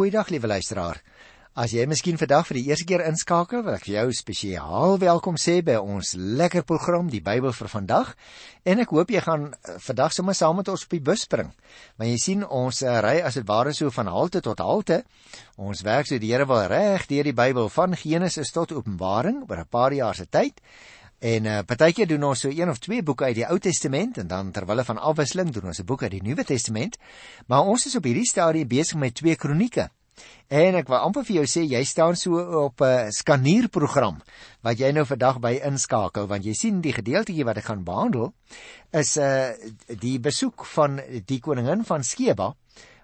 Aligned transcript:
goeiedag 0.00 0.30
liewe 0.32 0.48
luisteraar. 0.48 0.96
As 1.60 1.74
jy 1.76 1.82
miskien 1.84 2.16
vandag 2.16 2.46
vir 2.48 2.56
die 2.56 2.70
eerste 2.70 2.86
keer 2.88 3.02
inskakel, 3.04 3.60
wil 3.66 3.74
ek 3.74 3.82
vir 3.84 3.98
jou 3.98 4.14
spesiaal 4.16 4.94
welkom 5.02 5.36
sê 5.36 5.58
by 5.66 5.74
ons 5.76 6.14
lekker 6.16 6.64
program 6.64 7.10
Die 7.12 7.20
Bybel 7.20 7.52
vir 7.52 7.68
vandag. 7.68 8.14
En 8.64 8.80
ek 8.80 8.94
hoop 8.96 9.12
jy 9.12 9.20
gaan 9.20 9.50
eh, 9.50 9.74
vandag 9.84 10.14
sommer 10.16 10.38
saam 10.38 10.56
met 10.56 10.70
ons 10.72 10.86
op 10.86 10.96
die 10.96 11.02
bus 11.04 11.26
spring. 11.26 11.50
Want 12.00 12.08
jy 12.08 12.16
sien 12.22 12.46
ons 12.48 12.80
uh, 12.80 12.94
ry 13.04 13.18
as 13.20 13.36
dit 13.36 13.44
ware 13.50 13.74
so 13.76 13.92
van 13.92 14.08
halte 14.08 14.40
tot 14.46 14.62
halte. 14.64 15.02
Ons 15.60 15.84
werk 15.84 16.08
so 16.08 16.16
die 16.22 16.32
Here 16.32 16.48
wil 16.48 16.64
reg 16.72 17.04
deur 17.10 17.28
die 17.28 17.36
Bybel 17.36 17.68
van 17.68 17.98
Genesis 17.98 18.54
tot 18.56 18.72
Openbaring 18.72 19.42
oor 19.50 19.60
'n 19.60 19.68
paar 19.68 19.92
jaar 19.92 20.16
se 20.16 20.30
tyd. 20.30 20.64
En 21.20 21.44
uh, 21.44 21.58
partykeer 21.68 22.08
doen 22.08 22.22
ons 22.30 22.40
so 22.40 22.48
een 22.48 22.70
of 22.72 22.78
twee 22.80 23.02
boeke 23.04 23.26
uit 23.28 23.36
die 23.36 23.44
Ou 23.44 23.58
Testament 23.60 24.18
en 24.18 24.28
dan 24.28 24.50
terwyl 24.56 24.80
van 24.88 24.98
afwisseling 24.98 25.50
doen 25.52 25.68
ons 25.68 25.80
'n 25.80 25.84
boek 25.84 26.02
uit 26.02 26.10
die 26.16 26.22
Nuwe 26.24 26.44
Testament. 26.44 26.96
Maar 27.46 27.60
ons 27.68 27.86
is 27.86 27.96
op 27.96 28.04
hierdie 28.04 28.24
stadium 28.24 28.68
besig 28.68 28.96
met 28.96 29.14
twee 29.14 29.36
kronieke. 29.36 29.90
En 30.48 30.74
ek 30.74 30.88
wil 30.88 30.96
amper 30.96 31.24
vir 31.24 31.34
jou 31.34 31.44
sê 31.46 31.62
jy 31.68 31.84
staan 31.84 32.16
so 32.16 32.40
op 32.64 32.80
'n 32.80 33.12
skanierprogram 33.12 34.22
wat 34.62 34.78
jy 34.78 34.90
nou 34.92 35.04
vandag 35.04 35.40
by 35.40 35.60
inskakel 35.64 36.26
want 36.26 36.44
jy 36.44 36.54
sien 36.54 36.80
die 36.80 36.92
gedeeltjie 36.92 37.44
wat 37.44 37.56
ek 37.56 37.64
gaan 37.64 37.84
behandel 37.84 38.32
is 38.90 39.16
'n 39.16 39.20
uh, 39.20 39.96
die 40.00 40.18
besoek 40.18 40.64
van 40.64 41.00
die 41.26 41.40
koningin 41.40 41.84
van 41.84 42.02
Skeba 42.02 42.54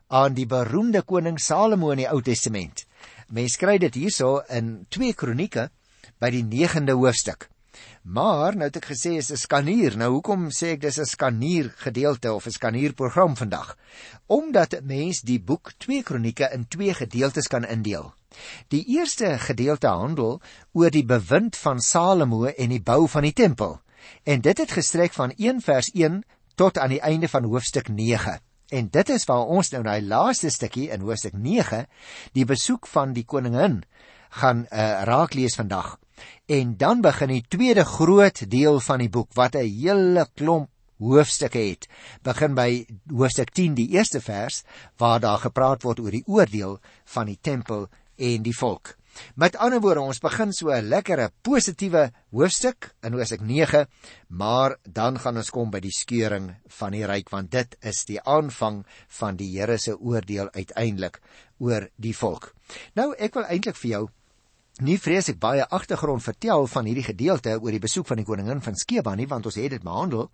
aan 0.09 0.35
die 0.35 0.47
beroemde 0.47 1.03
koning 1.03 1.39
Salomo 1.39 1.91
in 1.91 1.99
die 1.99 2.09
Ou 2.09 2.23
Testament. 2.23 2.87
Mens 3.29 3.57
kry 3.57 3.79
dit 3.79 3.95
hierso 3.95 4.41
in 4.49 4.87
2 4.89 5.13
Kronieke 5.15 5.71
by 6.19 6.31
die 6.31 6.45
9de 6.45 6.93
hoofstuk. 6.93 7.51
Maar 8.03 8.55
nou 8.55 8.69
het 8.69 8.77
ek 8.77 8.91
gesê 8.93 9.17
is 9.19 9.31
'n 9.31 9.37
skanier. 9.37 9.97
Nou 9.97 10.11
hoekom 10.13 10.51
sê 10.51 10.67
ek 10.75 10.81
dis 10.81 10.99
'n 10.99 11.05
skanier 11.05 11.73
gedeelte 11.77 12.33
of 12.33 12.47
'n 12.47 12.51
skanierprogram 12.51 13.37
vandag? 13.37 13.77
Omdat 14.27 14.75
'n 14.75 14.87
mens 14.87 15.21
die 15.21 15.41
boek 15.41 15.73
2 15.79 16.03
Kronieke 16.03 16.51
in 16.53 16.69
twee 16.69 16.95
gedeeltes 16.95 17.49
kan 17.49 17.65
indeel. 17.65 18.15
Die 18.69 18.85
eerste 18.85 19.39
gedeelte 19.39 19.87
handel 19.87 20.41
oor 20.73 20.91
die 20.91 21.05
bewind 21.05 21.57
van 21.57 21.81
Salomo 21.81 22.45
en 22.45 22.69
die 22.69 22.83
bou 22.83 23.09
van 23.09 23.23
die 23.23 23.33
tempel. 23.33 23.81
En 24.23 24.41
dit 24.41 24.59
het 24.59 24.71
gestrek 24.71 25.13
van 25.13 25.33
1 25.37 25.61
vers 25.61 25.91
1 25.95 26.23
tot 26.55 26.79
aan 26.79 26.91
die 26.91 27.01
einde 27.01 27.29
van 27.29 27.45
hoofstuk 27.45 27.89
9. 27.89 28.41
En 28.69 28.89
dit 28.91 29.09
is 29.09 29.25
waar 29.25 29.47
ons 29.47 29.71
nou 29.71 29.83
die 29.83 30.03
laaste 30.03 30.51
stukkie 30.51 30.89
in 30.91 31.05
hoofstuk 31.07 31.37
9, 31.39 31.85
die 32.33 32.45
besoek 32.45 32.87
van 32.87 33.13
die 33.15 33.25
koningin, 33.25 33.85
gaan 34.41 34.67
uh, 34.67 35.03
raak 35.07 35.35
lees 35.35 35.55
vandag. 35.55 35.97
En 36.47 36.77
dan 36.77 37.01
begin 37.01 37.29
die 37.29 37.45
tweede 37.49 37.85
groot 37.85 38.51
deel 38.51 38.81
van 38.81 38.99
die 38.99 39.11
boek 39.11 39.35
wat 39.35 39.55
'n 39.55 39.67
hele 39.67 40.27
klomp 40.35 40.71
hoofstukke 40.99 41.59
het. 41.59 41.89
Begin 42.23 42.55
by 42.55 42.87
hoofstuk 43.13 43.53
10 43.57 43.75
die 43.75 43.89
eerste 43.97 44.21
vers 44.21 44.63
waar 44.97 45.21
daar 45.21 45.39
gepraat 45.39 45.83
word 45.83 46.01
oor 46.01 46.11
die 46.11 46.27
oordeel 46.27 46.79
van 47.05 47.27
die 47.27 47.39
tempel 47.41 47.89
en 48.17 48.43
die 48.43 48.57
volk. 48.57 48.97
Met 49.35 49.57
ander 49.57 49.81
woorde, 49.81 50.03
ons 50.05 50.21
begin 50.21 50.53
so 50.53 50.71
'n 50.71 50.89
lekkere 50.89 51.31
positiewe 51.43 52.13
hoofstuk 52.31 52.95
in 53.03 53.13
hoofstuk 53.13 53.41
9, 53.41 53.87
maar 54.29 54.77
dan 54.83 55.19
gaan 55.19 55.37
ons 55.37 55.51
kom 55.51 55.71
by 55.71 55.81
die 55.81 55.95
skeuring 55.95 56.55
van 56.67 56.93
die 56.93 57.07
ryk 57.07 57.31
want 57.31 57.51
dit 57.51 57.77
is 57.81 58.05
die 58.05 58.21
aanvang 58.21 58.85
van 59.09 59.37
die 59.37 59.59
Here 59.59 59.79
se 59.79 59.99
oordeel 59.99 60.51
uiteindelik 60.53 61.21
oor 61.59 61.89
die 61.97 62.17
volk. 62.17 62.55
Nou 62.95 63.15
ek 63.19 63.35
wil 63.35 63.45
eintlik 63.45 63.77
vir 63.77 63.91
jou 63.91 64.09
Nie 64.85 64.99
vrees 65.01 65.31
ek 65.33 65.39
baie 65.41 65.65
agtergrond 65.73 66.21
vertel 66.21 66.67
van 66.69 66.85
hierdie 66.85 67.07
gedeelte 67.07 67.55
oor 67.57 67.73
die 67.73 67.81
besoek 67.81 68.11
van 68.11 68.19
die 68.21 68.27
koningin 68.29 68.59
van 68.61 68.75
Skeba 68.77 69.15
nie 69.17 69.25
want 69.27 69.47
ons 69.49 69.57
het 69.57 69.71
dit 69.73 69.83
behandel. 69.83 70.27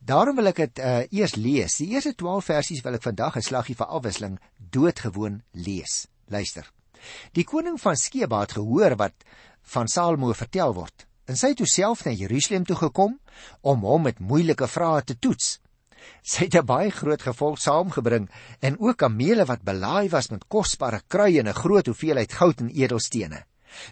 Daarom 0.00 0.38
wil 0.38 0.48
ek 0.48 0.62
dit 0.62 0.78
uh, 0.80 1.02
eers 1.12 1.34
lees. 1.36 1.74
Die 1.82 1.90
eerste 1.92 2.14
12 2.16 2.46
versies 2.48 2.80
wil 2.86 2.94
ek 2.96 3.04
vandag 3.04 3.36
'n 3.36 3.44
slaggie 3.44 3.76
vir 3.76 3.90
afwisseling 3.98 4.38
doodgewoon 4.72 5.42
lees. 5.52 6.06
Luister. 6.32 6.70
Die 7.36 7.44
koning 7.44 7.76
van 7.76 8.00
Skeba 8.00 8.40
het 8.46 8.54
gehoor 8.56 8.96
wat 8.96 9.12
van 9.74 9.88
Salomo 9.92 10.32
vertel 10.32 10.72
word. 10.72 11.04
En 11.28 11.36
sy 11.36 11.52
het 11.52 11.60
toe 11.60 11.68
self 11.68 12.06
na 12.06 12.14
Jerusalem 12.16 12.64
toe 12.64 12.76
gekom 12.76 13.18
om 13.60 13.84
hom 13.84 14.02
met 14.08 14.24
moeilike 14.24 14.68
vrae 14.68 15.02
te 15.04 15.18
toets. 15.18 15.58
Sy 16.22 16.48
het 16.48 16.56
'n 16.56 16.64
baie 16.64 16.90
groot 16.90 17.22
gevolg 17.22 17.60
saamgebring 17.60 18.30
en 18.60 18.80
ook 18.80 18.96
kamele 18.96 19.44
wat 19.44 19.68
belaai 19.68 20.08
was 20.08 20.30
met 20.30 20.48
kosbare 20.48 21.02
kruie 21.08 21.40
en 21.40 21.48
'n 21.48 21.60
groot 21.60 21.86
hoeveelheid 21.86 22.32
goud 22.32 22.60
en 22.60 22.70
edelstene. 22.70 23.44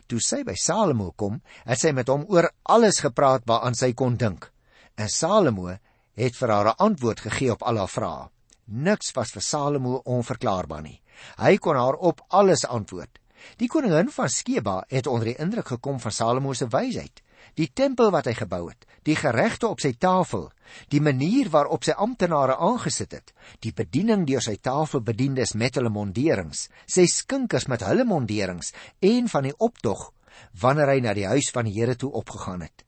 Toe 0.06 0.20
sy 0.20 0.42
by 0.44 0.54
Salomo 0.54 1.12
kom, 1.16 1.40
het 1.64 1.80
sy 1.80 1.92
met 1.92 2.08
hom 2.08 2.24
oor 2.28 2.50
alles 2.62 3.00
gepraat 3.04 3.46
waaraan 3.46 3.74
sy 3.74 3.92
kon 3.92 4.16
dink. 4.16 4.50
En 4.96 5.08
Salomo 5.08 5.68
het 6.14 6.36
vir 6.36 6.50
haar 6.50 6.68
'n 6.68 6.78
antwoord 6.78 7.20
gegee 7.20 7.52
op 7.52 7.62
al 7.62 7.76
haar 7.76 7.88
vrae. 7.88 8.28
Niks 8.66 9.12
was 9.14 9.32
vir 9.32 9.42
Salomo 9.42 10.00
onverklaarbaar 10.04 10.82
nie. 10.82 11.02
Hy 11.36 11.56
kon 11.56 11.76
haar 11.76 11.94
op 11.94 12.24
alles 12.28 12.64
antwoord. 12.66 13.18
Die 13.56 13.68
koningin 13.68 14.10
van 14.10 14.28
Skeba 14.28 14.84
het 14.88 15.06
onder 15.06 15.24
die 15.24 15.36
indruk 15.38 15.66
gekom 15.66 16.00
van 16.00 16.12
Salomo 16.12 16.52
se 16.52 16.66
wysheid 16.66 17.22
die 17.58 17.70
tempel 17.72 18.10
wat 18.14 18.26
hy 18.26 18.34
gebou 18.36 18.68
het, 18.68 18.86
die 19.06 19.16
geregte 19.18 19.68
op 19.68 19.82
sy 19.82 19.92
tafel, 20.00 20.48
die 20.90 21.00
manier 21.04 21.50
waarop 21.52 21.84
sy 21.86 21.94
amptenare 22.00 22.56
aangesit 22.56 23.14
het, 23.14 23.32
die 23.62 23.72
bediening 23.76 24.24
deur 24.28 24.42
sy 24.42 24.56
tafelbediendes 24.56 25.54
met 25.60 25.78
hulle 25.78 25.92
monderings, 25.92 26.68
sy 26.86 27.06
skinkers 27.10 27.68
met 27.70 27.84
hulle 27.86 28.06
monderings 28.08 28.72
en 29.04 29.30
van 29.30 29.48
die 29.48 29.56
optog 29.58 30.10
wanneer 30.58 30.90
hy 30.90 30.98
na 31.04 31.14
die 31.14 31.28
huis 31.30 31.50
van 31.54 31.68
die 31.68 31.76
Here 31.76 31.94
toe 31.98 32.10
opgegaan 32.12 32.64
het. 32.66 32.84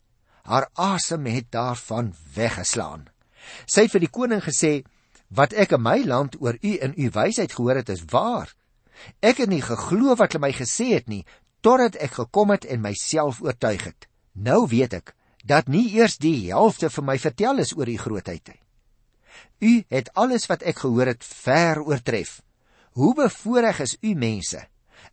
Haar 0.47 0.69
asem 0.75 1.27
het 1.31 1.50
daarvan 1.54 2.12
weggeslaan. 2.34 3.09
Sy 3.66 3.87
het 3.87 3.94
vir 3.94 4.06
die 4.06 4.10
koning 4.10 4.43
gesê: 4.43 4.83
"Wat 5.31 5.53
ek 5.53 5.72
in 5.72 5.83
my 5.83 6.03
land 6.06 6.37
oor 6.41 6.59
u 6.62 6.77
en 6.78 6.94
u 6.97 7.10
wysheid 7.10 7.53
gehoor 7.53 7.83
het, 7.83 7.88
is 7.88 8.04
waar. 8.10 8.54
Ek 9.21 9.38
het 9.38 9.48
nie 9.48 9.62
geglo 9.62 10.15
wat 10.16 10.33
hulle 10.33 10.47
my 10.47 10.53
gesê 10.53 10.94
het 10.94 11.09
nie, 11.09 11.25
totdat 11.60 11.97
ek 11.97 12.19
gekom 12.19 12.50
het 12.50 12.65
en 12.65 12.81
myself 12.81 13.43
oortuig 13.43 13.84
het." 13.84 14.09
Nou 14.36 14.66
weet 14.69 14.92
ek 14.92 15.14
dat 15.47 15.69
nie 15.72 15.88
eers 15.97 16.19
die 16.20 16.50
helfte 16.50 16.91
vir 16.92 17.04
my 17.08 17.16
vertel 17.22 17.62
is 17.62 17.72
oor 17.76 17.88
u 17.88 17.97
grootheid 17.97 18.48
nie. 18.50 18.60
U 19.64 19.72
het 19.94 20.10
alles 20.14 20.47
wat 20.50 20.64
ek 20.66 20.82
gehoor 20.84 21.08
het 21.08 21.24
ver 21.24 21.80
oortref. 21.80 22.41
Hoe 22.98 23.14
bevoorreg 23.16 23.80
is 23.80 23.97
u 24.02 24.14
mense? 24.14 24.60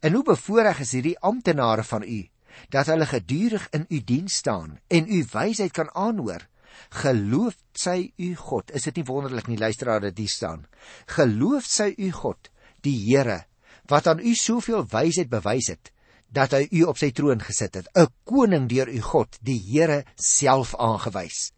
En 0.02 0.14
hoe 0.14 0.24
bevoorreg 0.28 0.82
is 0.84 0.92
hierdie 0.92 1.20
amptenare 1.20 1.84
van 1.84 2.04
u 2.04 2.22
dat 2.70 2.86
hulle 2.92 3.06
gedurig 3.10 3.64
in 3.74 3.86
u 3.90 4.00
diens 4.04 4.36
staan 4.44 4.78
en 4.88 5.08
u 5.08 5.24
wysheid 5.32 5.72
kan 5.72 5.90
aanhoor? 5.96 6.44
Geloof 6.90 7.56
sy 7.74 8.12
u 8.18 8.36
God. 8.36 8.72
Is 8.74 8.84
dit 8.90 9.00
nie 9.00 9.08
wonderlik 9.08 9.48
nie 9.48 9.58
luisteraar 9.58 10.02
dat 10.02 10.18
hier 10.18 10.30
staan? 10.30 10.66
Geloof 11.06 11.66
sy 11.70 11.94
u 11.98 12.12
God, 12.12 12.50
die 12.82 12.98
Here, 13.06 13.46
wat 13.90 14.08
aan 14.08 14.20
u 14.20 14.36
soveel 14.36 14.86
wysheid 14.90 15.30
bewys 15.30 15.70
het 15.72 15.94
dat 16.34 16.56
hy 16.58 16.68
u 16.72 16.84
op 16.90 16.98
sy 16.98 17.12
troon 17.12 17.42
gesit 17.42 17.76
het, 17.76 17.88
'n 17.96 18.08
koning 18.24 18.70
deur 18.70 18.90
u 18.90 19.02
God, 19.02 19.38
die 19.42 19.60
Here 19.60 20.04
self 20.16 20.76
aangewys. 20.76 21.52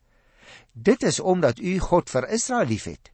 Dit 0.73 1.03
is 1.03 1.19
omdat 1.19 1.59
u 1.59 1.79
God 1.79 2.09
vir 2.09 2.29
Israel 2.29 2.67
liefhet 2.67 3.11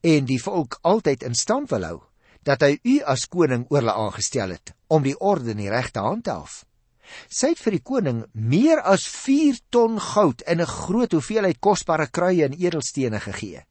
en 0.00 0.24
die 0.24 0.42
volk 0.42 0.78
altyd 0.82 1.22
in 1.22 1.34
stand 1.34 1.70
wil 1.70 1.84
hou 1.84 1.98
dat 2.46 2.62
hy 2.62 2.78
u 2.84 3.00
as 3.04 3.26
koning 3.28 3.66
oor 3.68 3.82
hulle 3.82 3.92
aangestel 3.92 4.54
het 4.54 4.72
om 4.88 5.02
die 5.02 5.18
orde 5.18 5.50
en 5.50 5.60
die 5.60 5.70
reg 5.70 5.90
te 5.90 6.00
handhaaf. 6.00 6.64
Sy 7.28 7.52
het 7.52 7.58
vir 7.58 7.76
die 7.76 7.82
koning 7.82 8.22
meer 8.32 8.80
as 8.86 9.04
4 9.08 9.58
ton 9.74 9.98
goud 10.00 10.42
en 10.46 10.60
'n 10.60 10.66
groot 10.66 11.12
hoeveelheid 11.12 11.60
kosbare 11.60 12.06
kruie 12.06 12.44
en 12.44 12.54
edelstene 12.54 13.20
gegee. 13.20 13.66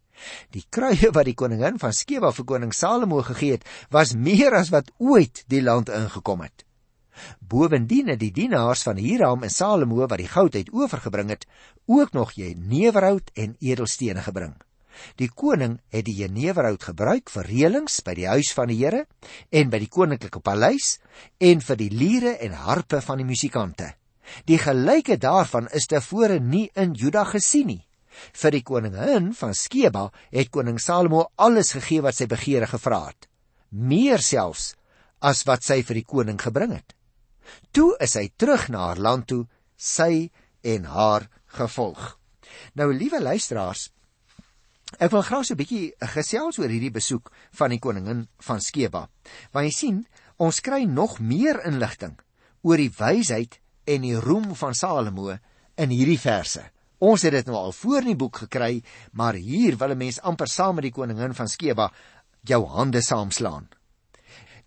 Die 0.52 0.66
kruie 0.70 1.12
wat 1.16 1.26
die 1.26 1.36
koningin 1.36 1.80
van 1.80 1.94
Skeba 1.94 2.32
vir 2.32 2.46
koning 2.46 2.74
Salomo 2.74 3.22
gegee 3.24 3.52
het, 3.52 3.64
was 3.90 4.14
meer 4.14 4.54
as 4.54 4.70
wat 4.70 4.92
ooit 4.98 5.44
die 5.48 5.62
land 5.62 5.90
ingekom 5.90 6.42
het. 6.42 6.66
Bovendien 7.40 8.10
het 8.14 8.20
die 8.20 8.32
dienaars 8.32 8.84
van 8.88 8.98
Hiram 9.02 9.44
en 9.44 9.54
Salomo 9.54 10.06
wat 10.08 10.20
die 10.22 10.32
goud 10.32 10.56
uit 10.56 10.74
oorgebring 10.74 11.30
het, 11.30 11.46
ook 11.86 12.14
nog 12.14 12.32
jeneverhout 12.38 13.32
en 13.34 13.56
edelstene 13.60 14.22
gebring. 14.22 14.56
Die 15.16 15.30
koning 15.32 15.78
het 15.94 16.06
die 16.08 16.16
jeneverhout 16.22 16.84
gebruik 16.92 17.32
vir 17.32 17.48
reëlings 17.48 18.02
by 18.06 18.16
die 18.18 18.28
huis 18.28 18.52
van 18.56 18.72
die 18.72 18.80
Here 18.82 19.06
en 19.52 19.72
by 19.72 19.80
die 19.84 19.92
koninklike 19.92 20.42
paleis 20.44 20.98
en 21.40 21.64
vir 21.64 21.80
die 21.80 21.92
liere 21.94 22.36
en 22.46 22.58
harpe 22.66 23.02
van 23.06 23.22
die 23.22 23.28
musikante. 23.28 23.94
Die 24.46 24.60
gelyke 24.62 25.18
daarvan 25.18 25.70
is 25.74 25.88
tevore 25.90 26.40
nie 26.40 26.68
in 26.76 26.94
Juda 26.94 27.24
gesien 27.32 27.72
nie. 27.74 27.84
Vir 28.36 28.52
die 28.52 28.66
koningin 28.66 29.32
van 29.34 29.56
Skeba 29.56 30.10
het 30.34 30.52
koning 30.52 30.80
Salomo 30.82 31.30
alles 31.38 31.72
gegee 31.78 32.04
wat 32.04 32.18
sy 32.18 32.28
begeere 32.28 32.68
gevra 32.68 33.06
het, 33.08 33.30
meer 33.70 34.20
selfs 34.20 34.74
as 35.20 35.46
wat 35.48 35.64
sy 35.64 35.82
vir 35.88 36.02
die 36.02 36.08
koning 36.08 36.40
gebring 36.42 36.76
het. 36.76 36.96
Toe 37.72 37.96
is 38.00 38.16
hy 38.18 38.30
terug 38.36 38.70
na 38.70 38.90
haar 38.90 39.02
land 39.02 39.28
toe, 39.28 39.46
sy 39.76 40.32
en 40.62 40.86
haar 40.86 41.30
gevolg. 41.46 42.18
Nou 42.74 42.90
liewe 42.94 43.22
luisteraars, 43.22 43.90
ek 45.00 45.12
wil 45.14 45.22
graag 45.22 45.46
so 45.46 45.54
'n 45.54 45.62
bietjie 45.62 45.94
gesels 46.16 46.60
oor 46.60 46.70
hierdie 46.70 46.92
besoek 46.92 47.32
van 47.52 47.70
die 47.70 47.80
koningin 47.80 48.28
van 48.40 48.62
Skeba. 48.62 49.10
Want 49.52 49.66
jy 49.66 49.72
sien, 49.72 50.08
ons 50.38 50.60
kry 50.60 50.84
nog 50.84 51.20
meer 51.20 51.62
inligting 51.66 52.18
oor 52.62 52.78
die 52.78 52.92
wysheid 52.92 53.60
en 53.86 54.02
die 54.02 54.20
roem 54.20 54.56
van 54.56 54.74
Salomo 54.74 55.38
in 55.78 55.90
hierdie 55.90 56.20
verse. 56.20 56.64
Ons 57.00 57.24
het 57.24 57.32
dit 57.32 57.46
nou 57.48 57.56
al 57.56 57.72
voor 57.72 58.02
in 58.02 58.12
die 58.12 58.20
boek 58.20 58.42
gekry, 58.44 58.84
maar 59.12 59.34
hier 59.34 59.78
wil 59.78 59.92
'n 59.92 59.98
mens 59.98 60.22
amper 60.22 60.48
saam 60.48 60.76
met 60.76 60.84
die 60.84 60.92
koningin 60.92 61.34
van 61.34 61.48
Skeba 61.48 61.92
jou 62.44 62.66
hande 62.66 63.02
saamslaan. 63.02 63.68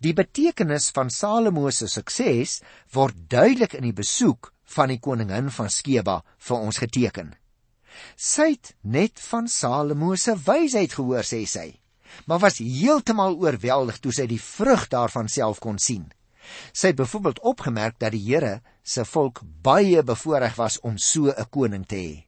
Die 0.03 0.15
betekenis 0.19 0.89
van 0.91 1.13
Salomo 1.15 1.71
se 1.71 1.87
sukses 1.87 2.57
word 2.91 3.19
duidelik 3.31 3.77
in 3.79 3.85
die 3.87 3.95
besoek 3.95 4.49
van 4.75 4.91
die 4.91 4.99
koningin 4.99 5.51
van 5.55 5.71
Skeba 5.71 6.17
vir 6.43 6.57
ons 6.57 6.81
geteken. 6.83 7.29
Sy 8.17 8.49
het 8.57 8.73
net 8.83 9.23
van 9.29 9.47
Salomo 9.47 10.17
se 10.19 10.35
wysheid 10.49 10.97
gehoor 10.99 11.29
sê 11.29 11.45
sy, 11.47 11.69
maar 12.27 12.43
was 12.43 12.59
heeltemal 12.59 13.39
oorweldig 13.39 14.03
toe 14.03 14.15
sy 14.17 14.27
die 14.27 14.43
vrug 14.43 14.89
daarvan 14.91 15.31
self 15.31 15.63
kon 15.63 15.79
sien. 15.79 16.09
Sy 16.75 16.91
het 16.91 16.99
byvoorbeeld 16.99 17.45
opgemerk 17.47 18.01
dat 18.03 18.17
die 18.17 18.25
Here 18.27 18.57
se 18.83 19.07
volk 19.07 19.45
baie 19.63 20.03
bevoordeel 20.03 20.59
was 20.59 20.81
om 20.83 20.99
so 20.99 21.31
'n 21.31 21.51
koning 21.51 21.87
te 21.87 21.97
hê. 21.97 22.25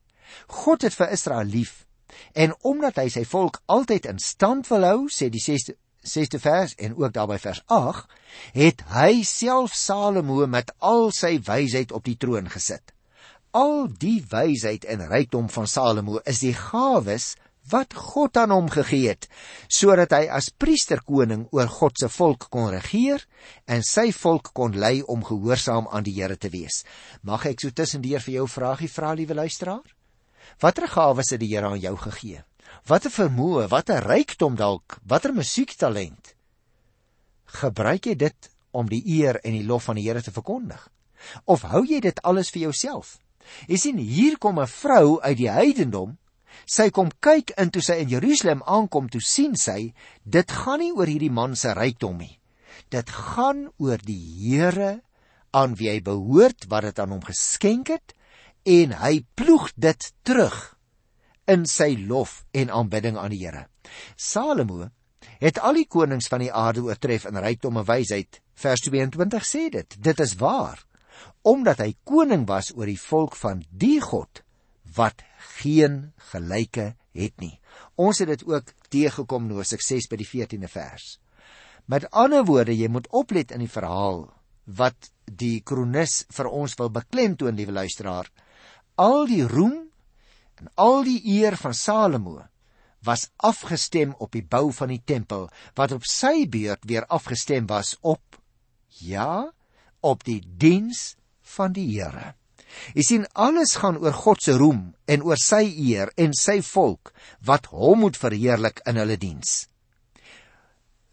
God 0.47 0.83
het 0.83 0.95
vir 0.95 1.11
Israel 1.11 1.47
lief 1.47 1.87
en 2.33 2.55
omdat 2.63 2.97
hy 2.97 3.09
sy 3.09 3.25
volk 3.25 3.63
altyd 3.67 4.07
in 4.07 4.19
stand 4.19 4.69
wil 4.69 4.85
hou, 4.85 5.09
sê 5.09 5.29
die 5.29 5.43
6de 5.43 5.75
6de 6.05 6.41
vers 6.41 6.75
en 6.77 6.97
ook 6.97 7.13
daarby 7.13 7.39
vers 7.43 7.63
8, 7.67 8.11
het 8.53 8.85
hy 8.93 9.23
self 9.27 9.75
Salomo 9.75 10.47
met 10.47 10.73
al 10.79 11.11
sy 11.13 11.39
wysheid 11.45 11.93
op 11.93 12.05
die 12.05 12.17
troon 12.17 12.51
gesit. 12.53 12.93
Al 13.55 13.89
die 13.89 14.21
wysheid 14.31 14.85
en 14.85 15.07
rykdom 15.09 15.49
van 15.49 15.67
Salomo 15.71 16.21
is 16.29 16.43
die 16.45 16.55
gawes 16.55 17.35
wat 17.71 17.95
God 17.97 18.37
aan 18.37 18.53
hom 18.53 18.69
gegee 18.73 19.09
het 19.09 19.29
sodat 19.73 20.13
hy 20.13 20.27
as 20.29 20.51
priesterkoning 20.51 21.47
oor 21.57 21.71
God 21.73 21.97
se 22.01 22.11
volk 22.13 22.49
kon 22.53 22.69
regeer 22.75 23.25
en 23.71 23.85
sy 23.87 24.11
volk 24.13 24.53
kon 24.57 24.77
lei 24.77 24.99
om 25.03 25.25
gehoorsaam 25.25 25.89
aan 25.91 26.05
die 26.05 26.17
Here 26.19 26.37
te 26.37 26.51
wees. 26.53 26.83
Mag 27.23 27.47
ek 27.49 27.65
so 27.65 27.71
tussendeur 27.71 28.21
vir 28.21 28.35
jou 28.35 28.45
'n 28.45 28.57
vraagie 28.57 28.93
vra, 28.93 29.15
liewe 29.15 29.35
luisteraar? 29.35 29.87
Watter 30.61 30.89
gawes 30.89 31.31
het 31.31 31.41
die 31.41 31.55
Here 31.55 31.67
aan 31.67 31.81
jou 31.81 31.97
gegee? 31.97 32.45
Watter 32.85 33.09
vermoë, 33.11 33.69
watter 33.73 34.05
rykdom 34.05 34.57
dalk, 34.61 34.99
watter 35.09 35.33
musiektalent? 35.33 36.35
Gebruik 37.61 38.11
jy 38.11 38.17
dit 38.21 38.51
om 38.77 38.91
die 38.91 39.01
eer 39.21 39.39
en 39.41 39.55
die 39.57 39.65
lof 39.65 39.87
van 39.89 39.97
die 39.97 40.05
Here 40.05 40.21
te 40.21 40.35
verkondig? 40.35 40.83
Of 41.49 41.65
hou 41.71 41.85
jy 41.89 42.03
dit 42.05 42.21
alles 42.29 42.51
vir 42.53 42.67
jouself? 42.67 43.17
Jy 43.69 43.79
sien, 43.81 43.97
hier 43.97 44.37
kom 44.37 44.61
'n 44.61 44.69
vrou 44.69 45.21
uit 45.21 45.39
die 45.39 45.49
heidendom 45.51 46.19
Sy 46.67 46.91
kom 46.91 47.11
kyk 47.21 47.53
in 47.59 47.71
toe 47.71 47.83
sy 47.83 47.99
in 48.03 48.09
Jerusalem 48.09 48.63
aankom, 48.67 49.09
toe 49.09 49.21
sien 49.21 49.57
sy, 49.57 49.93
dit 50.25 50.51
gaan 50.51 50.81
nie 50.81 50.93
oor 50.93 51.11
hierdie 51.11 51.33
man 51.33 51.57
se 51.57 51.75
rykdom 51.75 52.19
nie. 52.19 52.39
Dit 52.91 53.11
gaan 53.11 53.69
oor 53.79 53.99
die 53.99 54.21
Here 54.45 55.03
aan 55.53 55.75
wie 55.75 55.91
hy 55.91 56.01
behoort, 56.01 56.67
wat 56.69 56.83
dit 56.83 56.99
aan 56.99 57.11
hom 57.11 57.23
geskenk 57.23 57.89
het 57.89 58.15
en 58.65 58.93
hy 58.97 59.25
ploeg 59.37 59.71
dit 59.77 60.13
terug 60.25 60.74
in 61.51 61.67
sy 61.69 61.95
lof 62.09 62.43
en 62.53 62.73
aanbidding 62.73 63.19
aan 63.21 63.35
die 63.35 63.43
Here. 63.45 63.67
Salomo 64.17 64.89
het 65.41 65.59
al 65.61 65.81
die 65.81 65.89
konings 65.91 66.29
van 66.33 66.45
die 66.45 66.53
aarde 66.53 66.85
oortref 66.87 67.27
in 67.29 67.41
rykdom 67.41 67.81
en 67.81 67.89
wysheid. 67.89 68.41
Vers 68.55 68.85
22 68.87 69.47
sê 69.49 69.69
dit. 69.73 69.97
Dit 69.99 70.21
is 70.21 70.37
waar 70.41 70.83
omdat 71.45 71.79
hy 71.85 71.93
koning 72.09 72.47
was 72.49 72.73
oor 72.75 72.89
die 72.89 73.01
volk 73.01 73.37
van 73.37 73.61
die 73.71 74.01
God 74.03 74.43
wat 74.97 75.23
geen 75.59 76.13
gelyke 76.33 76.95
het 77.15 77.35
nie. 77.43 77.59
Ons 78.01 78.23
het 78.23 78.31
dit 78.33 78.45
ook 78.49 78.73
teëgekom 78.91 79.51
Hosea 79.53 79.83
6 79.83 80.09
by 80.11 80.19
die 80.21 80.29
14de 80.29 80.71
vers. 80.71 81.19
Met 81.87 82.09
ander 82.11 82.47
woorde, 82.49 82.73
jy 82.73 82.89
moet 82.89 83.09
oplet 83.13 83.53
in 83.53 83.65
die 83.65 83.71
verhaal 83.71 84.27
wat 84.65 85.11
die 85.29 85.61
kronikus 85.61 86.25
vir 86.33 86.49
ons 86.49 86.77
wil 86.81 86.91
beklemtoon, 86.91 87.57
liewe 87.57 87.75
luisteraar. 87.77 88.31
Al 88.97 89.27
die 89.29 89.43
roem 89.45 89.84
en 90.61 90.71
al 90.81 91.03
die 91.07 91.21
eer 91.37 91.57
van 91.61 91.75
Salomo 91.75 92.43
was 93.05 93.29
afgestem 93.37 94.15
op 94.19 94.33
die 94.33 94.45
bou 94.45 94.71
van 94.73 94.93
die 94.93 95.03
tempel 95.05 95.49
wat 95.79 95.93
op 95.93 96.07
sy 96.09 96.47
beurt 96.51 96.87
weer 96.89 97.07
afgestem 97.13 97.67
was 97.69 97.97
op 98.01 98.41
ja, 99.01 99.51
op 100.01 100.25
die 100.25 100.41
diens 100.41 101.15
van 101.57 101.75
die 101.75 101.87
Here. 101.97 102.35
Jy 102.95 103.05
sien 103.07 103.27
alles 103.39 103.77
gaan 103.79 103.99
oor 104.03 104.15
God 104.17 104.43
se 104.43 104.55
roem 104.59 104.95
en 105.11 105.23
oor 105.27 105.39
sy 105.41 105.63
eer 105.69 106.11
en 106.21 106.35
sy 106.37 106.61
volk 106.67 107.13
wat 107.47 107.71
hom 107.75 108.05
moet 108.05 108.19
verheerlik 108.19 108.83
in 108.89 108.99
hulle 108.99 109.19
diens. 109.21 109.67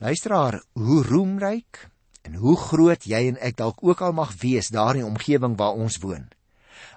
Luisteraar, 0.01 0.61
hoe 0.73 1.01
roemryk 1.05 1.87
en 2.25 2.37
hoe 2.41 2.57
groot 2.57 3.05
jy 3.05 3.27
en 3.29 3.37
ek 3.41 3.59
dalk 3.61 3.81
ook 3.85 4.01
al 4.01 4.15
mag 4.17 4.33
wees 4.41 4.71
daar 4.73 4.97
in 4.97 5.03
die 5.03 5.09
omgewing 5.09 5.57
waar 5.59 5.77
ons 5.77 5.99
woon. 6.01 6.29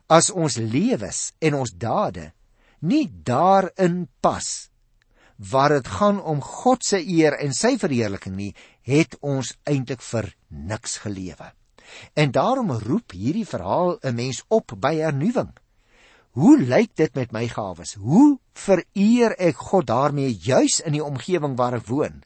As 0.07 0.31
ons 0.31 0.57
lewens 0.57 1.33
en 1.41 1.55
ons 1.55 1.73
dade 1.73 2.33
nie 2.85 3.09
daarin 3.09 4.05
pas 4.21 4.69
waar 5.37 5.73
dit 5.73 5.87
gaan 5.89 6.21
om 6.23 6.41
God 6.41 6.85
se 6.85 7.01
eer 7.01 7.35
en 7.43 7.53
sy 7.57 7.75
verheerliking 7.81 8.37
nie, 8.37 8.53
het 8.87 9.17
ons 9.21 9.55
eintlik 9.67 10.03
vir 10.05 10.31
niks 10.49 11.01
gelewe. 11.03 11.51
En 12.15 12.31
daarom 12.31 12.71
roep 12.71 13.13
hierdie 13.13 13.47
verhaal 13.47 13.99
'n 14.03 14.15
mens 14.15 14.45
op 14.49 14.73
by 14.79 14.95
hernuwing. 14.95 15.53
Hoe 16.31 16.59
lyk 16.59 16.97
dit 16.97 17.15
met 17.15 17.33
my 17.33 17.49
gawes? 17.49 17.95
Hoe 17.95 18.39
vereer 18.53 19.35
ek 19.39 19.57
God 19.57 19.87
daarmee 19.87 20.35
juis 20.35 20.81
in 20.81 20.93
die 20.93 21.05
omgewing 21.05 21.57
waar 21.57 21.75
ek 21.75 21.87
woon? 21.87 22.23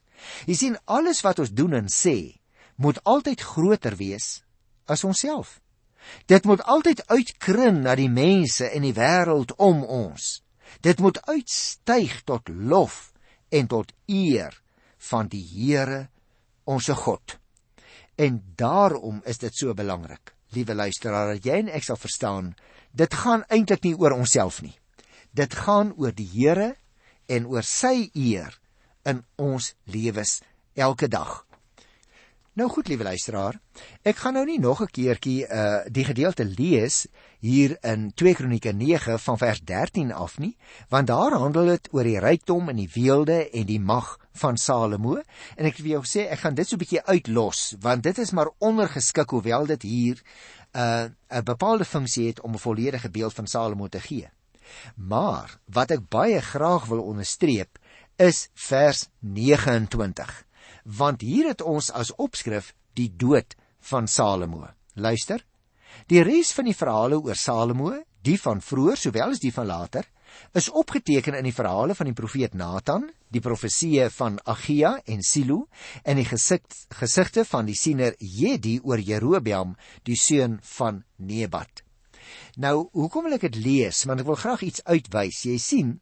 Jy 0.46 0.54
sien 0.54 0.78
alles 0.84 1.20
wat 1.20 1.38
ons 1.38 1.52
doen 1.52 1.72
en 1.72 1.88
sê, 1.88 2.40
moet 2.76 3.04
altyd 3.04 3.40
groter 3.40 3.96
wees 3.96 4.44
as 4.86 5.04
onsself. 5.04 5.60
Dit 6.26 6.44
moet 6.44 6.62
altyd 6.62 7.02
uitkrin 7.08 7.82
na 7.82 7.94
die 7.98 8.10
mense 8.10 8.68
en 8.68 8.84
die 8.86 8.94
wêreld 8.96 9.54
om 9.56 9.84
ons. 9.84 10.42
Dit 10.80 11.00
moet 11.00 11.20
uitstyg 11.28 12.22
tot 12.28 12.48
lof 12.48 13.12
en 13.48 13.66
tot 13.66 13.92
eer 14.06 14.54
van 15.10 15.28
die 15.32 15.44
Here, 15.44 16.08
onsse 16.64 16.94
God. 16.94 17.38
En 18.18 18.42
daarom 18.56 19.22
is 19.24 19.38
dit 19.38 19.54
so 19.54 19.74
belangrik, 19.74 20.34
liewe 20.52 20.74
luisteraar, 20.74 21.34
dat 21.36 21.46
jy 21.46 21.62
en 21.62 21.72
ek 21.72 21.86
sal 21.86 21.96
verstaan, 22.00 22.52
dit 22.92 23.14
gaan 23.14 23.44
eintlik 23.48 23.84
nie 23.86 23.96
oor 23.96 24.16
onsself 24.16 24.60
nie. 24.62 24.74
Dit 25.32 25.54
gaan 25.54 25.94
oor 25.96 26.12
die 26.12 26.28
Here 26.28 26.74
en 27.28 27.46
oor 27.46 27.64
sy 27.64 28.10
eer 28.14 28.58
in 29.08 29.22
ons 29.36 29.72
lewens 29.86 30.40
elke 30.74 31.08
dag. 31.08 31.47
Nou 32.58 32.66
goed, 32.70 32.88
liewe 32.90 33.04
luisteraar, 33.06 33.54
ek 34.02 34.18
gaan 34.18 34.34
nou 34.34 34.42
nie 34.46 34.58
nog 34.58 34.80
'n 34.82 34.90
keertjie 34.90 35.46
uh 35.46 35.84
die 35.86 36.04
gedeelte 36.04 36.44
lees 36.44 37.06
hier 37.38 37.76
in 37.86 38.10
2 38.14 38.34
Kronieke 38.34 38.72
9 38.72 39.18
van 39.18 39.38
vers 39.38 39.60
13 39.60 40.10
af 40.12 40.38
nie, 40.38 40.56
want 40.88 41.06
daar 41.06 41.32
handel 41.32 41.66
dit 41.66 41.88
oor 41.92 42.02
die 42.02 42.18
rykdom 42.18 42.68
en 42.68 42.76
die 42.76 42.90
weelde 42.94 43.50
en 43.50 43.66
die 43.66 43.78
mag 43.80 44.18
van 44.32 44.56
Salomo 44.56 45.22
en 45.56 45.66
ek 45.70 45.78
wil 45.78 45.90
jou 45.90 46.02
sê 46.02 46.26
ek 46.26 46.38
gaan 46.38 46.54
dit 46.54 46.68
so 46.68 46.74
'n 46.74 46.82
bietjie 46.82 47.04
uitlos 47.06 47.76
want 47.80 48.02
dit 48.02 48.18
is 48.18 48.32
maar 48.32 48.50
ondergeskik 48.58 49.30
hoewel 49.30 49.66
dit 49.66 49.82
hier 49.82 50.16
'n 50.74 51.14
uh, 51.30 51.38
'n 51.38 51.44
bepaalde 51.44 51.84
funksie 51.84 52.26
het 52.26 52.40
om 52.40 52.54
'n 52.54 52.64
volledige 52.66 53.10
beeld 53.10 53.34
van 53.34 53.46
Salomo 53.46 53.86
te 53.86 54.00
gee. 54.00 54.28
Maar 54.96 55.60
wat 55.70 55.90
ek 55.90 56.08
baie 56.08 56.40
graag 56.40 56.86
wil 56.86 57.02
onderstreep 57.02 57.78
is 58.16 58.48
vers 58.54 59.06
29 59.20 60.47
want 60.88 61.20
hier 61.20 61.50
het 61.50 61.62
ons 61.62 61.90
as 61.92 62.14
opskrif 62.16 62.72
die 62.96 63.10
dood 63.16 63.54
van 63.90 64.08
Salomo. 64.08 64.66
Luister. 64.94 65.44
Die 66.08 66.22
res 66.24 66.52
van 66.56 66.68
die 66.68 66.76
verhale 66.76 67.18
oor 67.20 67.36
Salomo, 67.36 67.92
die 68.24 68.38
van 68.40 68.62
vroeër 68.64 68.96
sowel 68.96 69.34
as 69.34 69.42
die 69.42 69.52
van 69.52 69.68
later, 69.68 70.06
is 70.56 70.68
opgeteken 70.68 71.36
in 71.38 71.46
die 71.48 71.54
verhale 71.54 71.94
van 71.96 72.08
die 72.08 72.16
profeet 72.16 72.54
Nathan, 72.56 73.08
die 73.32 73.42
profeseë 73.44 74.08
van 74.12 74.38
Agia 74.48 74.96
en 75.06 75.22
Silo 75.24 75.66
en 76.04 76.20
die 76.20 76.26
gesig, 76.28 76.64
gesigte 77.00 77.44
van 77.48 77.68
die 77.68 77.76
siener 77.76 78.16
Jedi 78.18 78.78
oor 78.84 79.00
Jerobeam, 79.00 79.76
die 80.04 80.16
seun 80.16 80.58
van 80.76 81.02
Nebat. 81.16 81.84
Nou, 82.56 82.88
hoekom 82.92 83.28
wil 83.28 83.38
ek 83.38 83.48
dit 83.48 83.60
lees? 83.64 84.04
Want 84.08 84.20
ek 84.20 84.28
wil 84.28 84.40
graag 84.40 84.64
iets 84.66 84.84
uitwys. 84.84 85.44
Jy 85.48 85.58
sien, 85.62 85.96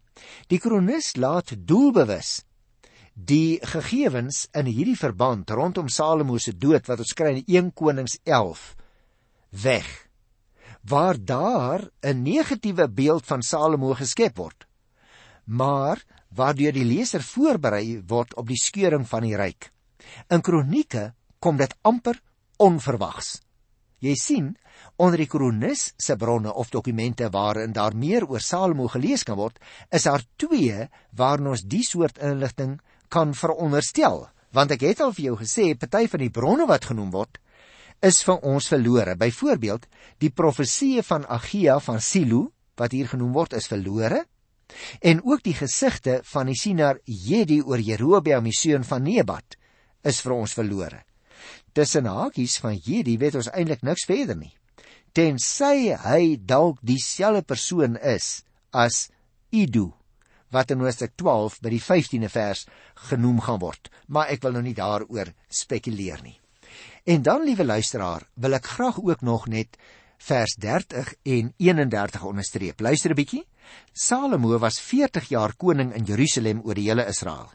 die 0.50 0.58
kronikus 0.62 1.14
laat 1.20 1.54
doelbewus 1.68 2.40
die 3.16 3.58
gegevens 3.64 4.44
in 4.52 4.68
hierdie 4.68 4.98
verband 4.98 5.50
rondom 5.50 5.88
Salomo 5.88 6.36
se 6.38 6.52
dood 6.52 6.84
wat 6.86 7.00
ons 7.00 7.16
kry 7.16 7.32
in 7.38 7.44
1 7.46 7.72
Konings 7.72 8.18
11 8.24 8.74
weg 9.64 9.88
waar 10.84 11.16
daar 11.18 11.88
'n 12.04 12.22
negatiewe 12.22 12.88
beeld 12.88 13.24
van 13.26 13.42
Salomo 13.42 13.94
geskep 13.94 14.36
word 14.36 14.66
maar 15.46 16.02
waardeur 16.34 16.74
die 16.74 16.84
leser 16.84 17.22
voorberei 17.22 18.02
word 18.06 18.34
op 18.36 18.48
die 18.50 18.60
skeuring 18.60 19.06
van 19.08 19.24
die 19.26 19.36
ryk. 19.38 19.70
In 20.30 20.42
kronieke 20.42 21.12
kom 21.38 21.56
dit 21.56 21.72
amper 21.86 22.18
onverwags. 22.62 23.40
Jy 24.02 24.14
sien 24.20 24.48
onder 25.00 25.18
die 25.22 25.30
kronikus 25.30 25.94
se 25.96 26.16
bronne 26.20 26.52
of 26.52 26.70
dokumente 26.70 27.30
waarin 27.32 27.72
daar 27.72 27.96
meer 27.96 28.26
oor 28.28 28.40
Salomo 28.44 28.88
gelees 28.92 29.24
kan 29.24 29.38
word 29.38 29.58
is 29.90 30.04
daar 30.04 30.24
twee 30.36 30.88
waarin 31.16 31.54
ons 31.54 31.64
die 31.64 31.84
soort 31.84 32.18
inligting 32.18 32.76
kan 33.08 33.34
veronderstel, 33.34 34.26
want 34.52 34.72
ek 34.74 34.86
het 34.86 35.02
al 35.04 35.12
vir 35.16 35.30
jou 35.30 35.36
gesê 35.40 35.72
party 35.78 36.06
van 36.12 36.22
die 36.24 36.32
bronne 36.32 36.66
wat 36.68 36.88
genoem 36.90 37.12
word 37.14 37.40
is 38.04 38.20
vir 38.26 38.42
ons 38.44 38.68
verlore. 38.68 39.16
Byvoorbeeld, 39.16 39.86
die 40.20 40.30
profeseë 40.30 41.04
van 41.06 41.24
Agia 41.32 41.78
van 41.80 42.00
Silo 42.00 42.50
wat 42.76 42.92
hier 42.92 43.08
genoem 43.08 43.32
word 43.32 43.56
is 43.56 43.68
verlore 43.70 44.26
en 45.00 45.20
ook 45.22 45.44
die 45.46 45.54
gesigte 45.54 46.20
van 46.26 46.50
die 46.50 46.58
sienaar 46.58 46.98
Jedi 47.04 47.60
oor 47.62 47.80
Jerobeam 47.80 48.48
die 48.48 48.56
seun 48.56 48.84
van 48.84 49.04
Nebat 49.06 49.56
is 50.06 50.20
vir 50.24 50.34
ons 50.34 50.54
verlore. 50.58 51.04
Tussen 51.72 52.08
hakies 52.10 52.58
van 52.62 52.74
hierdie 52.74 53.18
weet 53.20 53.38
ons 53.38 53.50
eintlik 53.52 53.84
niks 53.86 54.06
verder 54.08 54.36
nie. 54.38 54.52
Tensy 55.16 55.94
hy 56.02 56.36
dalk 56.36 56.80
dieselfde 56.84 57.44
persoon 57.46 57.96
is 57.96 58.42
as 58.72 59.06
Idu 59.54 59.92
wat 60.54 60.70
in 60.70 60.80
Hoofstuk 60.80 61.16
12 61.16 61.60
by 61.60 61.70
die 61.74 61.82
15de 61.82 62.30
vers 62.30 62.66
genoem 63.08 63.40
gaan 63.40 63.60
word, 63.60 63.90
maar 64.06 64.30
ek 64.32 64.42
wil 64.42 64.52
nou 64.52 64.62
nie 64.62 64.76
daaroor 64.76 65.32
spekuleer 65.48 66.22
nie. 66.22 66.38
En 67.06 67.22
dan 67.22 67.44
liewe 67.46 67.64
luisteraar, 67.64 68.26
wil 68.34 68.58
ek 68.58 68.66
graag 68.76 68.98
ook 69.02 69.22
nog 69.22 69.46
net 69.46 69.78
vers 70.18 70.56
30 70.58 71.14
en 71.22 71.52
31 71.56 72.24
onderstreep. 72.24 72.80
Luister 72.80 73.10
'n 73.10 73.14
bietjie. 73.14 73.46
Salomo 73.92 74.58
was 74.58 74.80
40 74.80 75.28
jaar 75.28 75.56
koning 75.56 75.94
in 75.94 76.04
Jerusalem 76.04 76.60
oor 76.64 76.74
die 76.74 76.88
hele 76.88 77.06
Israel. 77.06 77.50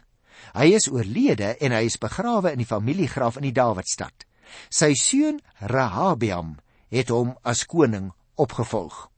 Hy 0.52 0.74
is 0.74 0.88
oorlede 0.90 1.56
en 1.60 1.72
hy 1.72 1.84
is 1.84 1.98
begrawe 1.98 2.52
in 2.52 2.58
die 2.58 2.66
familiegraf 2.66 3.36
in 3.36 3.42
die 3.42 3.52
Dawidstad. 3.52 4.26
Sy 4.68 4.94
seun 4.94 5.40
Rehabiam 5.60 6.58
het 6.90 7.08
hom 7.08 7.36
as 7.42 7.64
koning 7.66 8.12
opgevolg. 8.36 9.11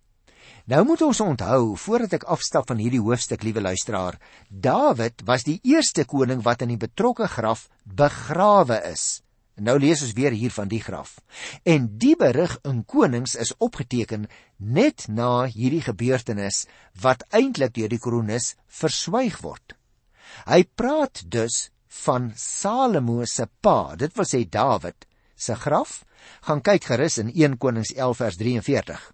Nou 0.64 0.80
moet 0.88 1.02
ons 1.04 1.18
onthou 1.20 1.74
voordat 1.76 2.14
ek 2.16 2.22
afstap 2.32 2.70
van 2.70 2.78
hierdie 2.80 3.02
hoofstuk, 3.04 3.42
liewe 3.44 3.60
luisteraar, 3.60 4.16
Dawid 4.48 5.20
was 5.28 5.42
die 5.44 5.58
eerste 5.60 6.06
koning 6.08 6.40
wat 6.46 6.62
in 6.64 6.70
die 6.72 6.80
betrokke 6.80 7.26
graf 7.28 7.66
begrawe 7.84 8.78
is. 8.88 9.20
Nou 9.60 9.74
lees 9.76 10.00
ons 10.06 10.14
weer 10.16 10.32
hier 10.32 10.54
van 10.54 10.70
die 10.70 10.80
graf. 10.80 11.18
En 11.68 11.90
die 12.00 12.14
berig 12.16 12.56
in 12.64 12.80
Konings 12.88 13.34
is 13.36 13.52
opgeteken 13.60 14.24
net 14.56 15.04
na 15.12 15.44
hierdie 15.52 15.82
gebeurtenis 15.84 16.62
wat 17.02 17.26
eintlik 17.28 17.74
deur 17.76 17.92
die 17.92 18.00
kronikus 18.00 18.54
verswyg 18.80 19.42
word. 19.44 19.76
Hy 20.48 20.64
praat 20.64 21.26
dus 21.28 21.66
van 22.06 22.32
Salomo 22.40 23.20
se 23.28 23.44
pa, 23.60 23.92
dit 24.00 24.16
wil 24.16 24.26
sê 24.32 24.46
Dawid 24.48 25.04
se 25.36 25.60
graf. 25.60 26.00
Gaan 26.48 26.64
kyk 26.64 26.88
gerus 26.88 27.20
in 27.20 27.28
1 27.28 27.58
Konings 27.60 27.92
11 27.92 28.24
vers 28.24 28.40
43. 28.40 29.04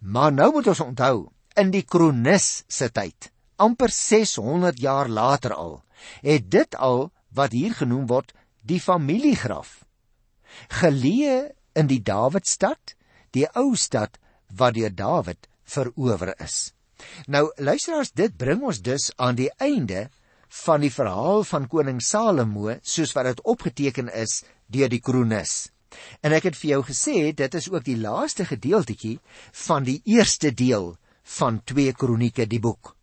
Maar 0.00 0.32
nou 0.32 0.50
moet 0.52 0.66
ons 0.72 0.80
onthou, 0.80 1.16
in 1.56 1.70
die 1.70 1.84
kronikus 1.86 2.64
se 2.68 2.90
tyd, 2.90 3.30
amper 3.56 3.90
600 3.94 4.80
jaar 4.82 5.08
later 5.08 5.54
al, 5.54 5.82
het 6.22 6.50
dit 6.50 6.76
al 6.76 7.10
wat 7.34 7.54
hier 7.54 7.74
genoem 7.74 8.06
word 8.10 8.34
die 8.62 8.80
familiegraf 8.80 9.84
geleë 10.80 11.38
in 11.74 11.88
die 11.90 12.00
Dawidstad, 12.02 12.94
die 13.34 13.46
ou 13.58 13.74
stad 13.76 14.18
wat 14.54 14.76
deur 14.76 14.94
Dawid 14.94 15.48
verower 15.64 16.34
is. 16.38 16.72
Nou 17.26 17.48
luisteraars, 17.58 18.12
dit 18.14 18.36
bring 18.38 18.62
ons 18.62 18.80
dus 18.84 19.10
aan 19.18 19.36
die 19.38 19.50
einde 19.58 20.08
van 20.64 20.84
die 20.84 20.92
verhaal 20.94 21.42
van 21.48 21.66
koning 21.68 22.00
Salomo 22.02 22.76
soos 22.82 23.12
wat 23.16 23.32
dit 23.32 23.42
opgeteken 23.42 24.12
is 24.14 24.42
deur 24.70 24.92
die 24.92 25.02
kronikus. 25.02 25.73
En 26.22 26.32
ek 26.32 26.50
het 26.50 26.58
vir 26.58 26.70
jou 26.70 26.82
gesê 26.90 27.32
dit 27.36 27.54
is 27.54 27.70
ook 27.70 27.84
die 27.84 27.98
laaste 28.00 28.46
gedeeltjie 28.48 29.18
van 29.66 29.86
die 29.86 30.00
eerste 30.04 30.52
deel 30.54 30.94
van 31.38 31.60
2 31.64 31.92
Kronieke 31.92 32.46
die 32.46 32.60
boek. 32.60 32.94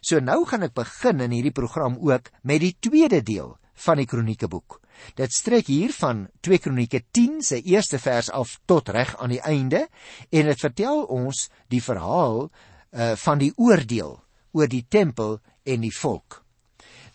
So 0.00 0.20
nou 0.20 0.44
gaan 0.46 0.66
ek 0.66 0.76
begin 0.76 1.22
in 1.24 1.34
hierdie 1.34 1.54
program 1.54 1.98
ook 2.00 2.30
met 2.42 2.62
die 2.62 2.76
tweede 2.80 3.22
deel 3.22 3.56
van 3.84 4.00
die 4.00 4.06
Kronieke 4.06 4.48
boek. 4.48 4.80
Dit 5.14 5.32
strek 5.32 5.68
hier 5.70 5.92
van 5.94 6.26
2 6.42 6.58
Kronieke 6.58 7.04
10 7.14 7.42
se 7.42 7.60
eerste 7.62 7.98
vers 8.02 8.30
af 8.34 8.58
tot 8.66 8.88
reg 8.94 9.14
aan 9.18 9.34
die 9.34 9.42
einde 9.42 9.86
en 10.30 10.50
dit 10.50 10.60
vertel 10.60 11.04
ons 11.04 11.46
die 11.70 11.82
verhaal 11.82 12.48
uh, 12.48 13.14
van 13.14 13.38
die 13.38 13.52
oordeel 13.56 14.18
oor 14.52 14.70
die 14.70 14.84
tempel 14.88 15.38
en 15.64 15.84
die 15.84 15.94
volk. 15.94 16.42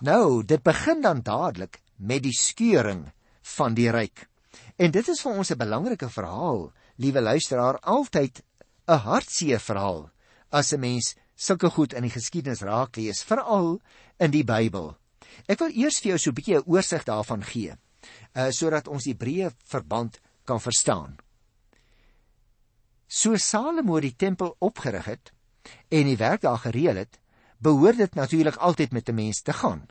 Nou, 0.03 0.43
dit 0.43 0.63
begin 0.63 1.01
dan 1.03 1.23
dadelik 1.23 1.79
met 1.97 2.23
die 2.23 2.35
skeuring 2.35 3.05
van 3.55 3.75
die 3.75 3.89
ryk. 3.91 4.27
En 4.81 4.91
dit 4.91 5.07
is 5.07 5.21
vir 5.21 5.37
ons 5.37 5.51
'n 5.51 5.57
belangrike 5.57 6.09
verhaal, 6.09 6.71
liewe 6.97 7.21
luisteraar, 7.21 7.79
altyd 7.79 8.41
'n 8.87 8.97
hartseer 8.97 9.59
verhaal 9.59 10.09
as 10.49 10.73
'n 10.73 10.79
mens 10.79 11.15
sulke 11.35 11.69
goed 11.69 11.93
in 11.93 12.01
die 12.01 12.13
geskiedenis 12.13 12.61
raak 12.61 12.95
lees, 12.95 13.23
veral 13.23 13.81
in 14.19 14.31
die 14.31 14.43
Bybel. 14.43 14.97
Ek 15.47 15.59
wil 15.59 15.69
eers 15.69 15.99
vir 15.99 16.09
jou 16.09 16.17
so 16.17 16.29
'n 16.29 16.35
bietjie 16.35 16.57
'n 16.57 16.65
oorsig 16.65 17.03
daarvan 17.03 17.43
gee, 17.43 17.77
uh 18.35 18.49
sodat 18.51 18.87
ons 18.87 19.03
die 19.03 19.15
breë 19.15 19.51
verband 19.65 20.19
kan 20.45 20.59
verstaan. 20.59 21.17
So 23.07 23.37
Salomo 23.37 23.99
die 23.99 24.15
tempel 24.15 24.55
opgerig 24.59 25.05
het 25.05 25.31
en 25.89 26.05
die 26.05 26.17
werk 26.17 26.41
daar 26.41 26.57
gereël 26.57 26.95
het, 26.95 27.19
behoort 27.59 27.97
dit 27.97 28.15
natuurlik 28.15 28.55
altyd 28.55 28.91
met 28.91 29.09
'n 29.09 29.15
mens 29.15 29.41
te 29.41 29.53
gaan. 29.53 29.87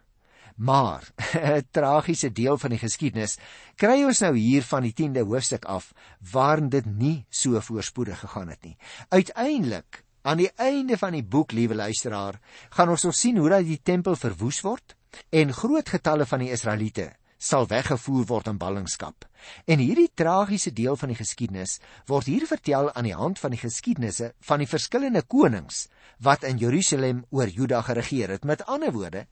Maar 0.56 1.08
'n 1.56 1.66
tragiese 1.70 2.32
deel 2.32 2.58
van 2.58 2.70
die 2.70 2.78
geskiedenis 2.78 3.38
kry 3.76 4.02
ons 4.04 4.20
nou 4.20 4.36
hier 4.36 4.62
van 4.62 4.82
die 4.82 4.94
10de 4.94 5.24
hoofstuk 5.26 5.64
af 5.64 5.92
waarin 6.32 6.68
dit 6.68 6.86
nie 6.86 7.24
so 7.28 7.60
voorspoedig 7.60 8.18
gegaan 8.18 8.48
het 8.48 8.62
nie. 8.64 8.76
Uiteindelik, 9.08 10.04
aan 10.22 10.36
die 10.36 10.50
einde 10.56 10.98
van 10.98 11.12
die 11.12 11.24
boek, 11.24 11.52
liewe 11.52 11.74
luisteraar, 11.74 12.40
gaan 12.70 12.88
ons 12.88 13.04
ons 13.04 13.18
sien 13.18 13.36
hoe 13.36 13.48
dat 13.48 13.64
die 13.64 13.80
tempel 13.82 14.16
verwoes 14.16 14.60
word 14.60 14.96
en 15.30 15.52
groot 15.52 15.88
getalle 15.88 16.26
van 16.26 16.38
die 16.38 16.50
Israeliete 16.50 17.12
sal 17.42 17.66
weggevoer 17.66 18.26
word 18.30 18.48
in 18.52 18.58
ballingskap. 18.60 19.26
En 19.66 19.82
hierdie 19.82 20.10
tragiese 20.14 20.70
deel 20.70 20.94
van 21.00 21.10
die 21.10 21.18
geskiedenis 21.18 21.78
word 22.06 22.28
hier 22.30 22.46
vertel 22.46 22.92
aan 22.92 23.08
die 23.08 23.16
hand 23.18 23.40
van 23.42 23.54
die 23.54 23.60
geskiedenisse 23.60 24.32
van 24.46 24.62
die 24.62 24.70
verskillende 24.70 25.24
konings 25.26 25.88
wat 26.22 26.46
in 26.46 26.60
Jerusalem 26.62 27.24
oor 27.34 27.50
Juda 27.50 27.82
geregeer 27.82 28.36
het. 28.36 28.46
Met 28.46 28.62
ander 28.70 28.94
woorde, 28.94 29.26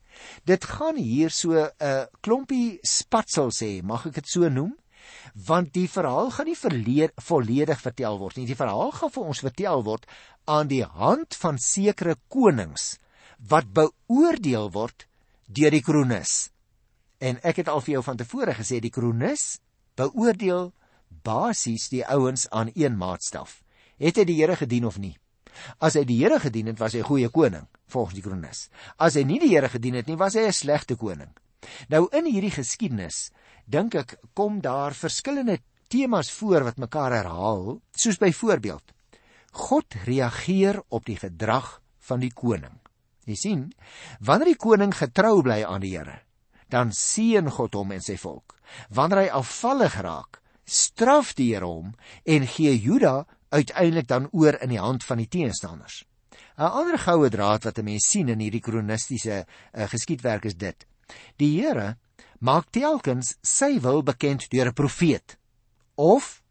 dit 0.44 0.64
gaan 0.64 0.98
hier 0.98 1.30
so 1.30 1.54
'n 1.54 1.70
uh, 1.78 2.04
klompie 2.20 2.78
spatsel 2.82 3.50
sê, 3.54 3.82
mag 3.82 4.06
ek 4.06 4.14
dit 4.14 4.28
so 4.28 4.48
noem? 4.48 4.74
Want 5.46 5.72
die 5.72 5.88
verhaal 5.88 6.30
gaan 6.30 6.46
nie 6.46 6.58
verleer, 6.58 7.10
volledig 7.16 7.80
vertel 7.80 8.18
word 8.18 8.36
nie. 8.36 8.46
Die 8.46 8.58
verhaal 8.58 8.90
gaan 8.90 9.10
vir 9.10 9.24
ons 9.24 9.40
vertel 9.40 9.84
word 9.84 10.06
aan 10.44 10.68
die 10.68 10.84
hand 10.84 11.34
van 11.34 11.58
sekere 11.58 12.16
konings 12.28 12.98
wat 13.38 13.72
beoordeel 13.72 14.70
word 14.70 15.06
deur 15.46 15.70
die 15.70 15.82
kronikus. 15.82 16.50
En 17.20 17.36
ek 17.44 17.60
het 17.60 17.68
al 17.68 17.82
vir 17.84 17.98
jou 17.98 18.04
van 18.04 18.16
tevore 18.16 18.54
gesê 18.56 18.80
die 18.80 18.92
kronikus 18.92 19.60
beoordeel 20.00 20.70
basies 21.26 21.90
die 21.92 22.04
ouens 22.06 22.46
aan 22.48 22.70
een 22.74 22.96
maatstaf. 22.96 23.60
Het 24.00 24.16
hy 24.16 24.24
die 24.24 24.38
Here 24.40 24.56
gedien 24.56 24.86
of 24.88 24.96
nie? 24.98 25.16
As 25.78 25.98
hy 25.98 26.06
die 26.08 26.16
Here 26.22 26.38
gedien 26.40 26.70
het, 26.72 26.78
was 26.80 26.94
hy 26.94 27.00
'n 27.00 27.10
goeie 27.10 27.28
koning, 27.28 27.66
volgens 27.88 28.14
die 28.14 28.22
kronikus. 28.22 28.70
As 28.96 29.14
hy 29.14 29.24
nie 29.24 29.38
die 29.38 29.52
Here 29.52 29.68
gedien 29.68 29.94
het 29.94 30.06
nie, 30.06 30.16
was 30.16 30.34
hy 30.34 30.46
'n 30.48 30.52
slegte 30.52 30.96
koning. 30.96 31.36
Nou 31.88 32.08
in 32.12 32.24
hierdie 32.24 32.50
geskiedenis, 32.50 33.30
dink 33.66 33.94
ek, 33.94 34.16
kom 34.34 34.60
daar 34.60 34.94
verskillende 34.94 35.58
temas 35.88 36.30
voor 36.30 36.64
wat 36.64 36.78
mekaar 36.78 37.12
herhaal, 37.12 37.80
soos 37.92 38.18
byvoorbeeld 38.18 38.94
God 39.52 39.94
reageer 40.06 40.82
op 40.88 41.04
die 41.04 41.16
gedrag 41.16 41.80
van 41.98 42.20
die 42.20 42.32
koning. 42.32 42.78
Jy 43.26 43.34
sien, 43.34 43.72
wanneer 44.20 44.54
die 44.54 44.56
koning 44.56 44.94
getrou 44.94 45.42
bly 45.42 45.64
aan 45.66 45.80
die 45.80 45.96
Here, 45.96 46.22
dan 46.70 46.92
seën 46.92 47.50
God 47.50 47.74
hom 47.74 47.92
en 47.92 48.02
sy 48.04 48.16
volk. 48.16 48.56
Wanneer 48.94 49.24
hy 49.24 49.30
afvallig 49.40 49.96
raak, 50.00 50.40
straf 50.64 51.34
die 51.34 51.50
Here 51.52 51.66
hom 51.66 51.94
en 52.24 52.46
gee 52.46 52.76
Juda 52.78 53.26
uiteindelik 53.50 54.06
dan 54.08 54.28
oor 54.32 54.56
in 54.62 54.70
die 54.70 54.80
hand 54.80 55.04
van 55.04 55.18
die 55.18 55.28
teenstanders. 55.28 56.04
'n 56.60 56.68
Ander 56.68 56.98
goue 56.98 57.28
draad 57.30 57.64
wat 57.64 57.78
'n 57.78 57.84
mens 57.84 58.06
sien 58.06 58.28
in 58.28 58.40
hierdie 58.40 58.60
kronistiese 58.60 59.46
uh, 59.46 59.88
geskiedwerk 59.88 60.44
is 60.44 60.54
dit: 60.54 60.86
Die 61.38 61.60
Here 61.60 61.96
maak 62.38 62.70
telkens 62.70 63.36
sy 63.42 63.80
wil 63.80 64.02
bekend 64.02 64.50
deur 64.50 64.68
'n 64.68 64.74
profeet 64.74 65.38
of 65.96 66.42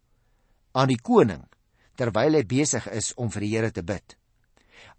aan 0.71 0.87
die 0.87 1.01
koning 1.01 1.45
terwyl 1.95 2.33
hy 2.33 2.43
besig 2.43 2.87
is 2.87 3.13
om 3.15 3.31
vir 3.31 3.41
die 3.41 3.53
Here 3.55 3.71
te 3.71 3.83
bid. 3.83 4.17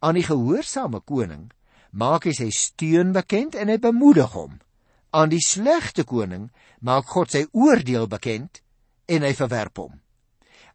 Aan 0.00 0.14
die 0.14 0.24
gehoorsame 0.24 1.00
koning 1.00 1.50
maak 1.90 2.24
hy 2.24 2.32
sy 2.32 2.50
steun 2.50 3.12
bekend 3.12 3.54
en 3.54 3.68
hy 3.68 3.78
bemoedig 3.78 4.32
hom 4.32 4.58
aan 5.10 5.32
die 5.32 5.42
slegte 5.44 6.04
koning 6.04 6.50
maak 6.80 7.10
God 7.10 7.32
sy 7.34 7.44
oordeel 7.52 8.06
bekend 8.10 8.62
en 9.10 9.26
hy 9.26 9.32
verwerp 9.34 9.82
hom. 9.82 9.98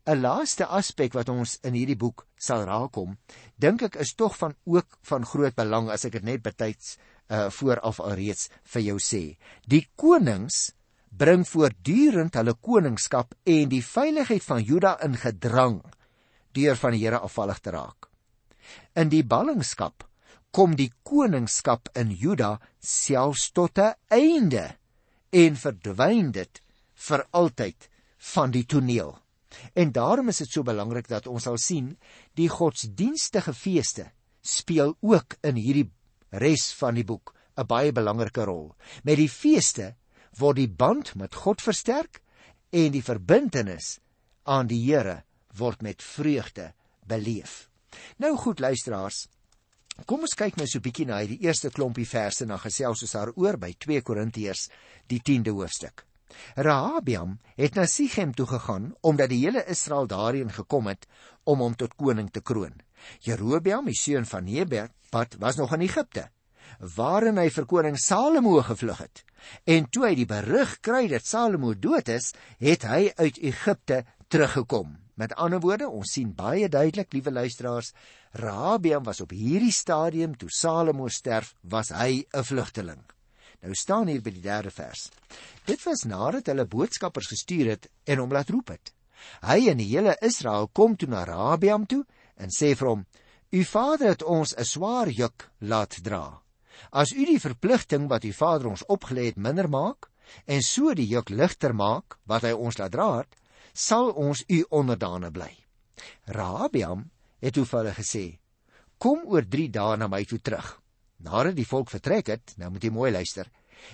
'n 0.06 0.22
Laaste 0.22 0.68
aspek 0.70 1.16
wat 1.18 1.30
ons 1.34 1.58
in 1.66 1.74
hierdie 1.74 1.98
boek 1.98 2.28
sal 2.38 2.68
raakkom, 2.70 3.18
dink 3.58 3.82
ek 3.88 3.96
is 4.04 4.14
tog 4.14 4.36
van 4.38 4.54
ook 4.70 5.00
van 5.10 5.26
groot 5.26 5.56
belang 5.56 5.90
as 5.90 6.06
ek 6.06 6.20
dit 6.20 6.24
net 6.24 6.44
betyds 6.46 6.98
uh 7.34 7.50
vooraf 7.50 8.00
alreeds 8.00 8.50
vir 8.74 8.82
jou 8.82 8.98
sê. 9.02 9.24
Die 9.66 9.88
konings 9.98 10.76
bring 11.10 11.46
voortdurend 11.48 12.36
hulle 12.38 12.54
koningskap 12.54 13.34
en 13.46 13.70
die 13.72 13.82
veiligheid 13.82 14.44
van 14.44 14.62
Juda 14.62 14.98
in 15.02 15.18
gedrang 15.18 15.80
deur 16.54 16.78
van 16.78 16.94
die 16.94 17.02
Here 17.02 17.20
afvallig 17.20 17.60
te 17.64 17.72
raak. 17.72 18.10
In 18.96 19.10
die 19.10 19.24
ballingskap 19.24 20.06
kom 20.56 20.78
die 20.80 20.92
koningskap 21.04 21.90
in 22.00 22.14
Juda 22.16 22.54
selfs 22.80 23.50
tot 23.52 23.80
'n 23.80 23.96
einde 24.08 24.78
en 25.32 25.56
verdwyn 25.56 26.32
dit 26.32 26.62
vir 27.08 27.28
altyd 27.32 27.90
van 28.34 28.52
die 28.52 28.64
toneel. 28.64 29.12
En 29.74 29.92
daarom 29.92 30.30
is 30.30 30.38
dit 30.38 30.52
so 30.52 30.64
belangrik 30.64 31.08
dat 31.08 31.28
ons 31.28 31.44
sal 31.44 31.58
sien 31.58 31.98
die 32.34 32.48
godsdienstige 32.48 33.54
feeste 33.54 34.12
speel 34.42 34.96
ook 35.02 35.36
in 35.44 35.56
hierdie 35.56 35.92
res 36.30 36.72
van 36.80 36.96
die 36.96 37.04
boek 37.04 37.36
'n 37.58 37.68
baie 37.68 37.92
belangrike 37.92 38.46
rol. 38.46 38.76
Met 39.04 39.18
die 39.18 39.30
feeste 39.30 39.96
word 40.40 40.56
die 40.56 40.72
band 40.72 41.16
met 41.16 41.36
God 41.36 41.62
versterk 41.62 42.22
en 42.72 42.92
die 42.92 43.04
verbintenis 43.04 44.00
aan 44.44 44.68
die 44.68 44.84
Here 44.88 45.24
word 45.58 45.82
met 45.82 46.04
vreugde 46.04 46.74
beleef. 47.08 47.70
Nou 48.18 48.38
goed 48.38 48.60
luisteraars, 48.60 49.28
kom 50.04 50.26
ons 50.28 50.36
kyk 50.36 50.58
nou 50.58 50.68
so 50.68 50.80
'n 50.80 50.82
bietjie 50.82 51.06
na 51.06 51.20
hierdie 51.20 51.48
eerste 51.48 51.70
klompie 51.70 52.06
verse 52.06 52.46
dan 52.46 52.60
gesels 52.60 53.02
ons 53.02 53.16
daaroor 53.16 53.58
by 53.58 53.74
2 53.80 54.02
Korintiërs 54.02 54.70
die 55.08 55.20
10de 55.20 55.52
hoofstuk. 55.52 56.06
Rahabiam 56.56 57.40
het 57.56 57.76
na 57.76 57.86
Sichem 57.86 58.34
toe 58.34 58.46
gegaan 58.46 58.94
omdat 59.02 59.30
die 59.30 59.46
hele 59.46 59.64
Israel 59.66 60.08
daarheen 60.08 60.52
gekom 60.52 60.88
het 60.88 61.08
om 61.44 61.60
hom 61.60 61.76
tot 61.76 61.96
koning 61.96 62.32
te 62.32 62.42
kroon. 62.42 62.74
Jerobeam, 63.20 63.86
die 63.86 63.98
seun 63.98 64.26
van 64.26 64.44
Nebat, 64.44 65.38
was 65.40 65.56
nog 65.56 65.74
in 65.74 65.82
Egipte, 65.82 66.30
waarin 66.96 67.38
hy 67.38 67.50
vir 67.50 67.66
koning 67.66 67.98
Salomo 68.00 68.62
gevlug 68.62 68.98
het. 68.98 69.24
En 69.64 69.88
toe 69.90 70.08
hy 70.08 70.16
die 70.16 70.26
berig 70.30 70.80
kry 70.82 71.08
dat 71.08 71.26
Salomo 71.26 71.74
dood 71.74 72.10
is, 72.10 72.34
het 72.60 72.84
hy 72.84 73.12
uit 73.16 73.38
Egipte 73.38 74.04
teruggekom. 74.28 75.05
Met 75.16 75.34
ander 75.40 75.62
woorde, 75.64 75.88
ons 75.88 76.12
sien 76.12 76.32
baie 76.36 76.68
duidelik, 76.70 77.14
liewe 77.16 77.32
luisteraars, 77.32 77.94
Rahabiam 78.36 79.04
was 79.08 79.22
op 79.24 79.32
hierdie 79.32 79.72
stadium 79.72 80.36
toe 80.36 80.50
Salomo 80.52 81.08
sterf, 81.08 81.54
was 81.62 81.90
hy 81.90 82.26
'n 82.34 82.44
vlugteling. 82.44 83.04
Nou 83.62 83.74
staan 83.74 84.08
hier 84.08 84.22
by 84.22 84.30
die 84.30 84.42
3de 84.42 84.72
vers. 84.72 85.10
Dit 85.66 85.84
was 85.84 86.04
nadat 86.04 86.46
hulle 86.52 86.66
boodskappers 86.66 87.28
gestuur 87.28 87.70
het 87.70 87.88
en 88.06 88.18
hom 88.18 88.32
laat 88.32 88.50
roep 88.50 88.68
het. 88.68 88.92
Hy 89.42 89.70
en 89.72 89.78
die 89.78 89.88
hele 89.90 90.18
Israel 90.22 90.68
kom 90.68 90.96
toe 90.96 91.10
na 91.10 91.24
Rahabiam 91.24 91.86
toe 91.86 92.04
en 92.36 92.50
sê 92.50 92.76
vir 92.76 92.88
hom: 92.88 93.06
"U 93.52 93.64
vader 93.64 94.08
het 94.10 94.24
ons 94.24 94.54
'n 94.58 94.64
swaar 94.64 95.10
juk 95.10 95.50
laat 95.60 95.98
dra. 96.04 96.42
As 96.92 97.12
u 97.12 97.26
die 97.26 97.40
verpligting 97.40 98.10
wat 98.10 98.24
u 98.24 98.34
vader 98.34 98.68
ons 98.68 98.86
opgelê 98.86 99.26
het 99.26 99.38
minder 99.38 99.70
maak 99.70 100.10
en 100.46 100.62
so 100.62 100.94
die 100.94 101.08
juk 101.08 101.30
ligter 101.30 101.74
maak 101.74 102.18
wat 102.26 102.42
hy 102.42 102.52
ons 102.52 102.78
laat 102.78 102.92
dra 102.92 103.18
het, 103.18 103.36
sal 103.76 104.10
ons 104.16 104.44
u 104.48 104.64
onderdane 104.70 105.32
bly." 105.32 105.52
Rahabiam 106.26 107.06
het 107.44 107.54
toe 107.54 107.66
vir 107.66 107.80
hulle 107.80 107.94
gesê: 107.94 108.26
"Kom 108.98 109.28
oor 109.28 109.44
3 109.44 109.70
dae 109.70 109.98
na 109.98 110.08
my 110.08 110.24
toe 110.26 110.40
terug." 110.40 110.82
Nadat 111.20 111.56
die 111.56 111.68
volk 111.68 111.90
vertrek 111.90 112.28
het, 112.28 112.54
nou 112.58 112.70
moet 112.72 112.84
jy 112.84 112.92
mooi 112.92 113.12
luister, 113.12 113.48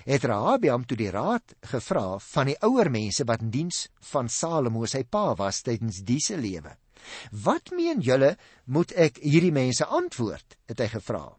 het 0.04 0.24
Rahabiam 0.24 0.84
toe 0.86 0.96
die 0.96 1.10
raad 1.10 1.54
gevra 1.72 2.18
van 2.18 2.50
die 2.50 2.56
ouer 2.66 2.90
mense 2.90 3.24
wat 3.28 3.42
in 3.44 3.50
diens 3.50 3.86
van 4.12 4.28
Salomo 4.28 4.86
sy 4.86 5.02
pa 5.04 5.32
was 5.38 5.62
tydens 5.62 6.02
diese 6.06 6.36
lewe. 6.36 6.76
"Wat 7.30 7.70
meen 7.70 8.00
julle 8.00 8.36
moet 8.64 8.92
ek 8.92 9.18
hierdie 9.18 9.52
mense 9.52 9.84
antwoord?" 9.84 10.56
het 10.68 10.78
hy 10.78 10.88
gevra. 10.88 11.36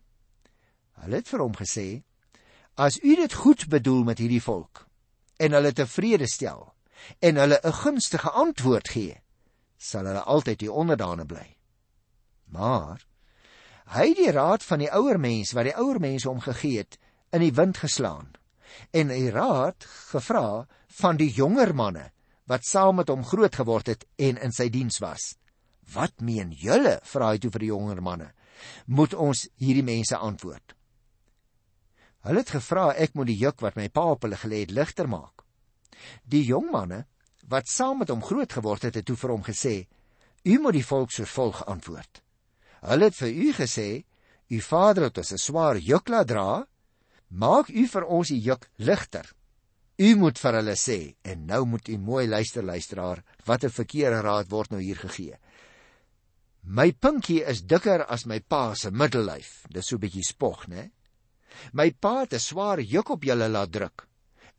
Hulle 1.02 1.16
het 1.16 1.28
vir 1.28 1.40
hom 1.40 1.54
gesê: 1.54 2.04
"As 2.76 3.00
u 3.04 3.16
dit 3.16 3.34
goed 3.34 3.68
bedoel 3.70 4.04
met 4.04 4.20
hierdie 4.20 4.42
volk 4.42 4.88
en 5.40 5.52
hulle 5.52 5.74
tevrede 5.74 6.28
stel 6.28 6.74
en 7.20 7.36
hulle 7.36 7.60
'n 7.64 7.80
gunstige 7.84 8.30
antwoord 8.30 8.90
gee, 8.90 9.22
sal 9.78 10.06
hulle 10.06 10.24
altyd 10.24 10.60
die 10.60 10.72
onderdane 10.72 11.26
bly." 11.26 11.58
Maar 12.46 13.06
hy 13.86 14.08
het 14.08 14.18
die 14.18 14.32
raad 14.32 14.64
van 14.64 14.80
die 14.80 14.92
ouer 14.92 15.20
mense 15.20 15.56
wat 15.56 15.66
die 15.66 15.78
ouer 15.78 16.00
mense 16.00 16.30
hom 16.30 16.40
gegee 16.40 16.78
het 16.78 16.98
in 17.32 17.42
die 17.42 17.54
wind 17.54 17.78
geslaan 17.78 18.34
en 18.92 19.08
die 19.08 19.32
raad 19.32 19.86
gevra 20.12 20.66
van 20.88 21.18
die 21.18 21.32
jonger 21.34 21.74
manne 21.76 22.12
wat 22.50 22.66
saam 22.68 23.00
met 23.00 23.10
hom 23.10 23.24
groot 23.26 23.56
geword 23.56 23.88
het 23.88 24.06
en 24.20 24.38
in 24.38 24.52
sy 24.52 24.70
diens 24.70 25.00
was. 25.00 25.36
Wat 25.94 26.22
meen 26.22 26.52
julle? 26.52 27.00
vra 27.04 27.32
hy 27.32 27.40
toe 27.40 27.52
vir 27.52 27.66
die 27.66 27.72
jonger 27.72 28.02
manne. 28.04 28.32
Moet 28.86 29.14
ons 29.14 29.46
hierdie 29.60 29.86
mense 29.86 30.18
antwoord? 30.18 30.76
Hulle 32.24 32.44
het 32.44 32.54
gevra 32.56 32.92
ek 32.96 33.16
moet 33.16 33.32
die 33.32 33.40
juk 33.40 33.64
wat 33.64 33.76
my 33.80 33.90
pa 33.92 34.06
op 34.14 34.24
hulle 34.24 34.40
gelê 34.40 34.64
het 34.64 34.72
ligter 34.72 35.10
maak. 35.12 35.43
Die 36.24 36.46
jong 36.46 36.72
manne 36.72 37.06
wat 37.48 37.68
saam 37.68 38.00
met 38.00 38.12
hom 38.12 38.24
groot 38.24 38.54
geword 38.54 38.88
het, 38.88 38.96
het 38.96 39.06
toe 39.06 39.18
vir 39.20 39.34
hom 39.36 39.44
gesê: 39.44 39.88
"U 40.46 40.60
moet 40.60 40.78
die 40.80 40.86
volk 40.86 41.12
soos 41.12 41.30
volg 41.30 41.64
antwoord. 41.68 42.22
Hulle 42.82 43.10
het 43.10 43.16
vir 43.16 43.30
u 43.30 43.54
gesê: 43.54 44.04
"U 44.50 44.60
vader 44.62 45.04
het 45.04 45.18
ons 45.18 45.34
'n 45.34 45.38
swaar 45.38 45.78
juk 45.78 46.10
laat 46.10 46.28
dra. 46.28 46.68
Maak 47.30 47.70
u 47.70 47.88
vir 47.88 48.06
ons 48.06 48.28
die 48.28 48.42
juk 48.42 48.70
ligter." 48.78 49.34
U 49.98 50.16
moet 50.16 50.40
vir 50.40 50.54
hulle 50.54 50.76
sê 50.76 51.16
en 51.22 51.46
nou 51.46 51.66
moet 51.66 51.88
u 51.88 51.98
mooi 51.98 52.28
luister 52.28 52.64
luisteraar, 52.64 53.24
watter 53.46 53.70
verkeerde 53.70 54.22
raad 54.22 54.50
word 54.50 54.72
nou 54.72 54.82
hier 54.82 54.98
gegee. 54.98 55.38
My 56.64 56.92
pinkie 56.92 57.44
is 57.44 57.62
dikker 57.62 58.06
as 58.10 58.26
my 58.26 58.40
pa 58.40 58.74
se 58.74 58.90
middellyf. 58.92 59.68
Dis 59.70 59.86
so 59.88 59.96
'n 59.96 60.00
bietjie 60.00 60.24
spog, 60.24 60.68
né? 60.68 60.92
My 61.74 61.92
pa 61.92 62.22
het 62.22 62.34
'n 62.34 62.40
swaar 62.40 62.80
juk 62.80 63.10
op 63.10 63.24
julle 63.24 63.50
laat 63.50 63.72
druk 63.72 64.08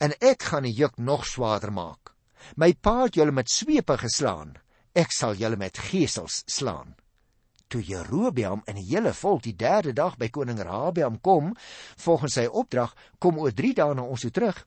en 0.04 0.16
ek 0.20 0.50
gaan 0.50 0.68
die 0.68 0.74
juk 0.76 0.98
nog 1.00 1.24
swaarder 1.26 1.72
maak. 1.72 2.12
My 2.60 2.74
pa 2.74 3.06
het 3.06 3.16
julle 3.16 3.32
met 3.32 3.50
swepe 3.50 3.96
geslaan. 3.98 4.52
Ek 4.92 5.10
sal 5.12 5.34
julle 5.40 5.56
met 5.56 5.80
gesels 5.88 6.42
slaan 6.46 6.94
toe 7.74 7.82
Jerobeam 7.82 8.62
en 8.70 8.78
die 8.78 8.86
hele 8.86 9.10
volk 9.16 9.42
die 9.42 9.56
derde 9.58 9.94
dag 9.96 10.14
by 10.20 10.28
koning 10.30 10.60
Rahabiam 10.62 11.18
kom, 11.24 11.54
volgens 11.98 12.38
sy 12.38 12.46
opdrag, 12.46 12.94
kom 13.18 13.40
oor 13.42 13.54
3 13.56 13.72
dae 13.80 13.96
na 13.98 14.04
ons 14.06 14.22
toe 14.22 14.30
terug, 14.30 14.60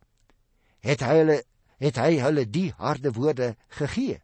het 0.84 1.06
hy 1.06 1.19
hulle 1.21 1.41
het 1.78 2.00
hy 2.02 2.17
hulle 2.17 2.47
die 2.50 2.71
harde 2.82 3.12
woorde 3.13 3.52
gegee. 3.80 4.17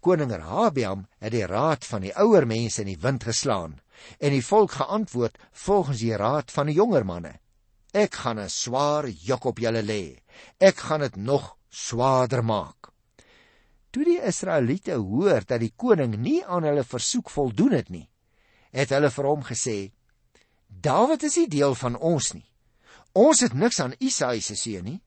Koning 0.00 0.30
Rahabiam 0.30 1.08
het 1.18 1.34
die 1.34 1.46
raad 1.50 1.84
van 1.84 2.04
die 2.06 2.14
ouer 2.14 2.46
mense 2.46 2.84
in 2.84 2.92
die 2.92 3.00
wind 3.02 3.26
geslaan 3.26 3.80
en 4.20 4.30
die 4.30 4.44
volk 4.46 4.76
geantwoord 4.78 5.40
volgens 5.66 6.00
die 6.04 6.14
raad 6.16 6.54
van 6.54 6.70
die 6.70 6.76
jonger 6.78 7.04
manne. 7.06 7.34
Ek 7.94 8.14
gaan 8.14 8.40
'n 8.42 8.50
swaar 8.50 9.06
juk 9.06 9.44
op 9.44 9.58
julle 9.58 9.82
lê. 9.82 10.18
Ek 10.58 10.76
gaan 10.76 11.00
dit 11.00 11.16
nog 11.16 11.56
swaarder 11.70 12.42
maak. 12.44 12.90
Toe 13.90 14.04
die 14.04 14.18
Israeliete 14.18 14.98
hoor 14.98 15.46
dat 15.46 15.60
die 15.60 15.72
koning 15.76 16.16
nie 16.18 16.42
aan 16.44 16.64
hulle 16.66 16.82
versoek 16.82 17.30
voldoen 17.30 17.70
het 17.70 17.90
nie, 17.90 18.08
het 18.72 18.90
hulle 18.90 19.10
vir 19.10 19.24
hom 19.24 19.42
gesê: 19.46 19.92
"Dawid 20.66 21.22
is 21.22 21.36
nie 21.36 21.48
deel 21.48 21.74
van 21.74 21.96
ons 21.96 22.32
nie. 22.34 22.50
Ons 23.12 23.40
het 23.40 23.54
niks 23.54 23.80
aan 23.80 23.94
Isaai 24.00 24.40
se 24.40 24.56
seun 24.56 24.84
nie. 24.84 25.02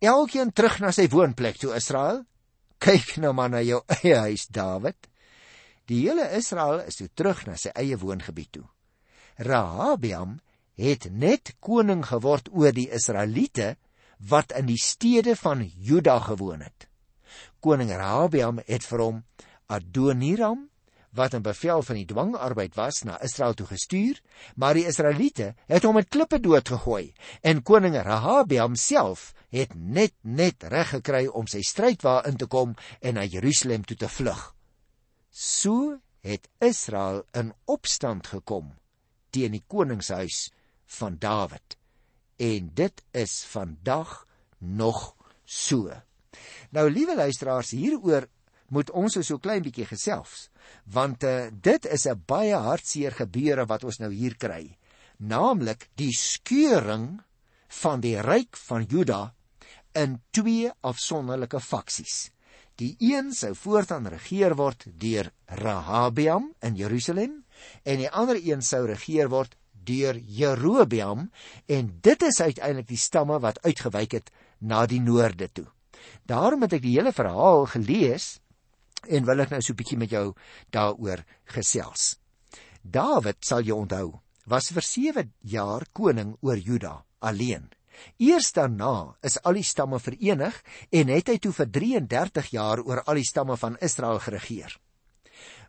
Elkeen 0.00 0.52
terug 0.52 0.80
na 0.80 0.90
sy 0.90 1.06
woonplek 1.08 1.58
toe 1.58 1.76
Israel. 1.76 2.24
Kyk 2.78 3.16
nou 3.16 3.32
maar 3.32 3.50
na 3.50 3.60
jou 3.62 3.82
eie 3.86 4.16
huis, 4.16 4.46
Dawid." 4.46 5.08
Die 5.86 6.08
hele 6.08 6.26
Israel 6.36 6.80
is 6.80 6.96
toe 6.96 7.08
terug 7.14 7.46
na 7.46 7.54
sy 7.56 7.70
eie 7.74 7.96
woongebied 7.96 8.52
toe. 8.52 8.66
Rahabiam 9.38 10.40
het 10.82 11.06
net 11.10 11.54
koning 11.62 12.02
geword 12.06 12.50
oor 12.50 12.74
die 12.74 12.88
Israeliete 12.90 13.76
wat 14.18 14.52
in 14.58 14.66
die 14.66 14.80
stede 14.80 15.36
van 15.38 15.62
Juda 15.66 16.18
gewoon 16.18 16.60
het. 16.66 16.88
Koning 17.62 17.90
Rahabiam 17.90 18.58
het 18.66 18.84
vir 18.86 19.02
hom 19.06 19.24
Adoniram 19.70 20.68
wat 21.12 21.34
'n 21.34 21.42
bevel 21.42 21.82
van 21.82 21.96
die 21.96 22.06
dwangarbeid 22.06 22.74
was 22.74 23.02
na 23.02 23.20
Israel 23.22 23.54
toe 23.54 23.66
gestuur, 23.66 24.20
maar 24.56 24.74
die 24.74 24.86
Israeliete 24.86 25.54
het 25.66 25.82
hom 25.82 25.94
met 25.94 26.08
klippe 26.08 26.40
doodgegooi 26.40 27.12
en 27.40 27.62
koning 27.62 27.94
Rehabeam 28.02 28.74
self 28.74 29.34
het 29.48 29.74
net 29.74 30.12
net 30.20 30.62
reg 30.62 30.88
gekry 30.88 31.26
om 31.26 31.46
sy 31.46 31.60
strydwa 31.60 32.24
in 32.26 32.36
te 32.36 32.46
kom 32.46 32.74
en 33.00 33.14
na 33.14 33.24
Jerusalem 33.24 33.84
toe 33.84 33.96
te 33.96 34.08
vlug. 34.08 34.54
So 35.30 35.98
het 36.20 36.48
Israel 36.58 37.24
in 37.32 37.52
opstand 37.64 38.26
gekom 38.26 38.72
teen 39.30 39.52
die 39.52 39.64
koningshuis 39.66 40.50
van 40.98 41.16
Dawid. 41.18 41.76
En 42.36 42.70
dit 42.74 43.02
is 43.10 43.44
vandag 43.48 44.26
nog 44.58 45.14
so. 45.44 45.92
Nou 46.70 46.90
liewe 46.90 47.16
luisteraars, 47.16 47.70
hieroor 47.70 48.26
moet 48.72 48.90
ons 48.96 49.18
so 49.20 49.38
klein 49.42 49.64
bietjie 49.64 49.86
gesels 49.88 50.48
want 50.94 51.24
uh, 51.28 51.50
dit 51.52 51.86
is 51.96 52.06
'n 52.08 52.22
baie 52.26 52.56
hartseer 52.56 53.12
gebeure 53.12 53.66
wat 53.68 53.84
ons 53.84 54.00
nou 54.00 54.12
hier 54.12 54.36
kry 54.36 54.76
naamlik 55.18 55.88
die 56.00 56.12
skeuring 56.16 57.20
van 57.82 58.00
die 58.00 58.18
ryk 58.20 58.56
van 58.68 58.86
Juda 58.88 59.34
in 59.94 60.20
twee 60.30 60.70
afsonderlike 60.80 61.60
faksies 61.60 62.30
die 62.80 62.96
een 62.98 63.32
sou 63.36 63.52
voortaan 63.54 64.08
regeer 64.08 64.56
word 64.56 64.86
deur 64.86 65.30
Rahabiam 65.46 66.52
in 66.60 66.76
Jerusalem 66.76 67.44
en 67.84 68.00
die 68.00 68.10
ander 68.10 68.40
een 68.40 68.62
sou 68.62 68.86
regeer 68.86 69.28
word 69.28 69.56
deur 69.84 70.16
Jerobeam 70.16 71.30
en 71.66 71.92
dit 72.00 72.22
is 72.22 72.40
uiteindelik 72.40 72.88
die 72.88 73.00
stamme 73.00 73.38
wat 73.40 73.62
uitgewyk 73.64 74.12
het 74.12 74.30
na 74.60 74.86
die 74.86 75.00
noorde 75.00 75.48
toe 75.52 75.66
daarom 76.28 76.64
het 76.66 76.78
ek 76.78 76.84
die 76.84 76.96
hele 76.96 77.12
verhaal 77.14 77.66
gelees 77.72 78.36
en 79.10 79.26
wil 79.26 79.42
ek 79.42 79.50
nou 79.50 79.60
so 79.62 79.72
'n 79.72 79.80
bietjie 79.80 79.98
met 79.98 80.10
jou 80.10 80.34
daaroor 80.70 81.24
gesels. 81.44 82.16
Dawid, 82.82 83.44
sal 83.44 83.62
jy 83.62 83.72
onthou, 83.72 84.20
was 84.46 84.70
vir 84.70 84.82
7 84.82 85.32
jaar 85.42 85.86
koning 85.92 86.36
oor 86.40 86.56
Juda 86.56 87.04
alleen. 87.20 87.70
Eers 88.18 88.52
daarna 88.52 89.16
is 89.22 89.38
al 89.44 89.54
die 89.54 89.62
stamme 89.62 89.98
verenig 89.98 90.62
en 90.90 91.08
het 91.08 91.28
hy 91.28 91.38
toe 91.38 91.52
vir 91.52 91.66
33 91.66 92.50
jaar 92.50 92.80
oor 92.80 93.02
al 93.06 93.14
die 93.14 93.24
stamme 93.24 93.56
van 93.56 93.76
Israel 93.80 94.18
geregeer. 94.18 94.78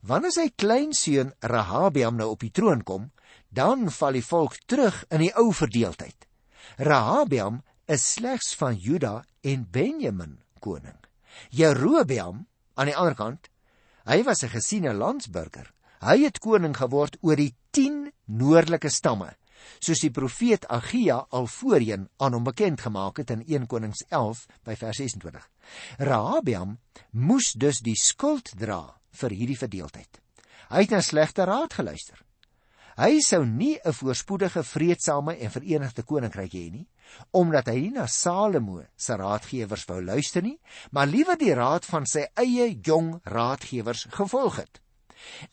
Wanneer 0.01 0.31
sy 0.31 0.49
kleinseun 0.55 1.33
Rehabiam 1.39 2.17
nou 2.17 2.29
op 2.31 2.39
die 2.39 2.51
troon 2.51 2.83
kom, 2.83 3.11
dan 3.53 3.89
val 3.91 4.17
die 4.17 4.25
volk 4.25 4.57
terug 4.65 5.03
in 5.13 5.23
die 5.25 5.33
ou 5.37 5.51
verdeeldheid. 5.53 6.27
Rehabiam 6.81 7.61
is 7.85 8.05
slegs 8.15 8.53
van 8.57 8.75
Juda 8.79 9.21
en 9.41 9.67
Benjamin 9.71 10.39
koning. 10.59 10.97
Jerobeam 11.49 12.45
aan 12.73 12.89
die 12.89 12.97
ander 12.97 13.15
kant, 13.15 13.49
hy 14.05 14.23
was 14.23 14.43
'n 14.43 14.49
gesiene 14.49 14.93
landsburger. 14.93 15.71
Hy 16.01 16.23
het 16.23 16.39
koning 16.39 16.75
geword 16.75 17.17
oor 17.21 17.35
die 17.35 17.55
10 17.71 18.11
noordelike 18.25 18.89
stamme, 18.89 19.35
soos 19.79 19.99
die 19.99 20.11
profeet 20.11 20.65
Agia 20.67 21.25
al 21.29 21.47
voorheen 21.47 22.09
aan 22.17 22.33
hom 22.33 22.43
bekend 22.43 22.81
gemaak 22.81 23.17
het 23.17 23.29
in 23.29 23.43
1 23.47 23.67
Konings 23.67 24.03
11 24.09 24.45
by 24.63 24.75
vers 24.75 24.97
26. 24.97 25.49
Rahabiam 25.97 26.77
moes 27.11 27.53
dus 27.53 27.79
die 27.79 27.95
skuld 27.95 28.51
dra 28.59 28.99
vir 29.11 29.29
hierdie 29.29 29.57
verdeeldheid. 29.57 30.21
Hy 30.69 30.79
het 30.81 30.89
na 30.89 31.01
slegte 31.01 31.45
raad 31.45 31.73
geluister. 31.73 32.23
Hy 32.93 33.21
sou 33.25 33.45
nie 33.45 33.79
'n 33.83 33.93
voorspoedige, 33.93 34.63
vredesame 34.63 35.37
en 35.37 35.51
verenigde 35.51 36.03
koninkryk 36.03 36.53
hê 36.53 36.71
nie, 36.71 36.87
omdat 37.31 37.67
hy 37.67 37.79
nie 37.79 37.91
na 37.91 38.05
Salomo 38.05 38.83
se 38.95 39.15
raadgewers 39.15 39.85
wou 39.85 40.01
luister 40.01 40.43
nie, 40.43 40.59
maar 40.91 41.07
liewer 41.07 41.37
die 41.37 41.53
raad 41.53 41.85
van 41.85 42.05
sy 42.05 42.27
eie 42.35 42.79
jong 42.81 43.19
raadgewers 43.23 44.05
gevolg 44.09 44.55
het. 44.57 44.81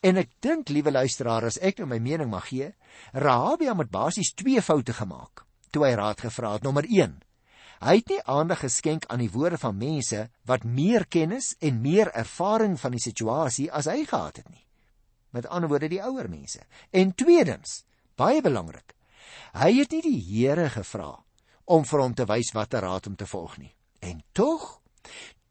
En 0.01 0.17
ek 0.17 0.29
dink, 0.39 0.69
liewe 0.69 0.91
luisteraars, 0.91 1.45
as 1.45 1.57
ek 1.57 1.79
nou 1.79 1.87
my 1.87 1.99
mening 1.99 2.29
mag 2.29 2.47
gee, 2.47 2.73
Rahabia 3.13 3.73
het 3.75 3.89
basies 3.89 4.33
twee 4.33 4.61
foute 4.61 4.93
gemaak 4.93 5.45
toe 5.71 5.85
hy 5.85 5.93
raad 5.95 6.19
gevra 6.19 6.53
het. 6.53 6.63
Nommer 6.63 6.83
1. 6.83 7.21
Hy 7.81 7.95
het 7.95 8.09
nie 8.09 8.23
aandag 8.27 8.59
geskenk 8.59 9.05
aan 9.07 9.19
die 9.23 9.31
woorde 9.31 9.57
van 9.57 9.77
mense 9.77 10.29
wat 10.45 10.63
meer 10.63 11.05
kennis 11.07 11.55
en 11.59 11.81
meer 11.81 12.11
ervaring 12.11 12.77
van 12.79 12.91
die 12.91 12.99
situasie 13.01 13.71
as 13.71 13.87
hy 13.87 14.03
gehad 14.05 14.43
het 14.43 14.49
nie 14.49 14.65
met 15.31 15.47
ander 15.47 15.69
woorde 15.69 15.89
die 15.91 16.01
ouer 16.03 16.29
mense. 16.29 16.61
En 16.91 17.13
tweedens, 17.15 17.81
baie 18.19 18.41
belangrik, 18.43 18.95
hy 19.57 19.71
het 19.79 19.91
nie 19.95 20.03
die 20.05 20.19
Here 20.21 20.69
gevra 20.71 21.13
om 21.71 21.85
vir 21.87 22.03
hom 22.03 22.15
te 22.15 22.27
wys 22.27 22.51
watter 22.55 22.83
raad 22.83 23.07
om 23.07 23.15
te 23.15 23.27
volg 23.27 23.57
nie. 23.61 23.71
En 24.03 24.21
tog, 24.35 24.81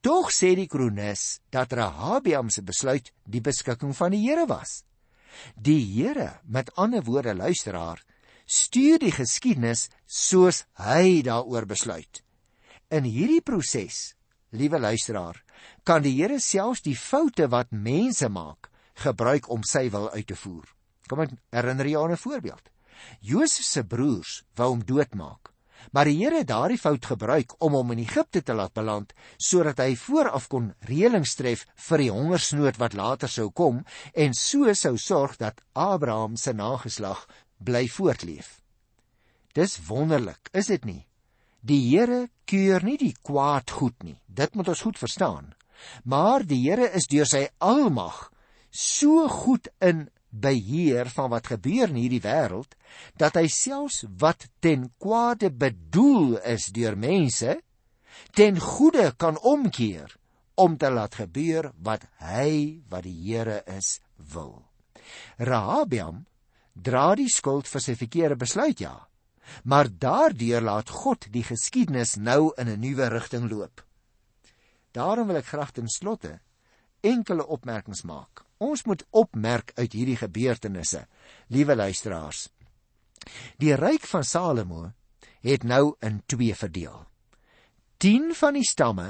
tog 0.05 0.31
sê 0.35 0.55
die 0.59 0.69
kronikus 0.69 1.40
dat 1.55 1.73
Rahabiam 1.77 2.51
se 2.51 2.62
besluit 2.66 3.12
die 3.25 3.43
beskikking 3.45 3.95
van 3.97 4.14
die 4.14 4.23
Here 4.27 4.47
was. 4.51 4.83
Die 5.57 5.81
Here, 5.81 6.40
met 6.45 6.73
ander 6.77 7.05
woorde 7.07 7.35
luisteraar, 7.35 8.03
stuur 8.51 8.99
die 8.99 9.14
geskiedenis 9.14 9.88
soos 10.07 10.64
hy 10.83 11.23
daaroor 11.23 11.69
besluit. 11.71 12.25
In 12.90 13.07
hierdie 13.07 13.43
proses, 13.47 14.16
liewe 14.51 14.81
luisteraar, 14.83 15.38
kan 15.87 16.03
die 16.03 16.16
Here 16.19 16.40
selfs 16.43 16.83
die 16.83 16.97
foute 16.99 17.47
wat 17.53 17.71
mense 17.71 18.29
maak 18.29 18.70
gebruik 19.01 19.49
om 19.51 19.65
sy 19.67 19.89
wil 19.91 20.11
uit 20.11 20.27
te 20.27 20.37
voer. 20.37 20.67
Kom 21.09 21.23
ek 21.25 21.33
herinner 21.55 21.89
jou 21.89 22.05
aan 22.05 22.13
'n 22.13 22.25
voorbeeld. 22.25 22.71
Josef 23.21 23.65
se 23.65 23.85
broers 23.85 24.43
wou 24.55 24.69
hom 24.69 24.85
doodmaak, 24.85 25.51
maar 25.93 26.05
die 26.05 26.19
Here 26.19 26.39
het 26.43 26.49
daardie 26.51 26.79
fout 26.79 27.07
gebruik 27.07 27.55
om 27.59 27.73
hom 27.73 27.93
in 27.95 28.03
Egipte 28.05 28.43
te 28.43 28.55
laat 28.55 28.75
beland 28.77 29.13
sodat 29.37 29.79
hy 29.79 29.97
vooraf 29.97 30.49
kon 30.49 30.75
reëlings 30.89 31.35
tref 31.35 31.67
vir 31.89 32.05
die 32.05 32.11
hongersnood 32.11 32.81
wat 32.83 32.97
later 32.99 33.29
sou 33.29 33.51
kom 33.51 33.85
en 34.15 34.35
so 34.35 34.75
sou 34.75 34.97
sorg 34.99 35.39
dat 35.41 35.63
Abraham 35.73 36.37
se 36.37 36.53
nageslag 36.53 37.27
bly 37.59 37.89
voortleef. 37.89 38.61
Dis 39.55 39.81
wonderlik, 39.89 40.51
is 40.53 40.67
dit 40.67 40.85
nie? 40.85 41.07
Die 41.61 41.81
Here 41.91 42.29
keur 42.47 42.85
nie 42.85 42.97
die 42.97 43.15
kwaad 43.23 43.71
goed 43.71 43.97
nie. 44.03 44.21
Dit 44.27 44.55
moet 44.55 44.69
ons 44.69 44.81
goed 44.81 44.99
verstaan. 44.99 45.55
Maar 46.05 46.45
die 46.47 46.63
Here 46.63 46.89
is 46.95 47.09
deur 47.11 47.27
sy 47.27 47.49
almag 47.59 48.31
so 48.71 49.29
goed 49.29 49.69
in 49.79 50.09
beheer 50.31 51.11
van 51.11 51.31
wat 51.31 51.51
gebeur 51.51 51.89
in 51.91 51.99
hierdie 51.99 52.23
wêreld 52.23 52.77
dat 53.19 53.35
hy 53.35 53.49
selfs 53.51 54.05
wat 54.23 54.47
ten 54.63 54.89
kwade 55.03 55.51
bedoel 55.51 56.39
is 56.47 56.71
deur 56.75 56.97
mense 56.97 57.59
ten 58.39 58.61
goeie 58.63 59.11
kan 59.19 59.39
omkeer 59.43 60.15
om 60.61 60.77
te 60.77 60.91
laat 60.91 61.17
gebeur 61.19 61.73
wat 61.83 62.05
hy 62.21 62.83
wat 62.93 63.07
die 63.07 63.17
Here 63.17 63.63
is 63.67 63.99
wil. 64.33 64.61
Rahabiam 65.39 66.27
dra 66.75 67.15
die 67.19 67.31
skuld 67.33 67.69
vir 67.69 67.83
sy 67.83 67.95
verkeerde 67.99 68.37
besluit 68.39 68.83
ja, 68.83 68.95
maar 69.65 69.89
daardeur 69.91 70.63
laat 70.63 70.93
God 70.93 71.27
die 71.33 71.45
geskiedenis 71.47 72.17
nou 72.17 72.53
in 72.59 72.69
'n 72.69 72.81
nuwe 72.81 73.09
rigting 73.09 73.51
loop. 73.51 73.83
Daarom 74.93 75.27
wil 75.27 75.37
ek 75.37 75.47
graag 75.47 75.73
ten 75.73 75.89
slotte 75.89 76.41
enkele 77.01 77.47
opmerkings 77.47 78.03
maak. 78.03 78.45
Ons 78.61 78.85
moet 78.85 79.03
opmerk 79.16 79.73
uit 79.79 79.94
hierdie 79.96 80.18
gebeurtenisse, 80.20 81.07
liewe 81.49 81.77
luisteraars. 81.81 82.49
Die 83.61 83.73
ryk 83.77 84.05
van 84.09 84.25
Salomo 84.25 84.90
het 85.40 85.64
nou 85.64 85.94
in 86.05 86.20
twee 86.29 86.53
verdeel. 86.55 87.07
10 88.05 88.35
van 88.37 88.59
die 88.59 88.66
stamme 88.68 89.09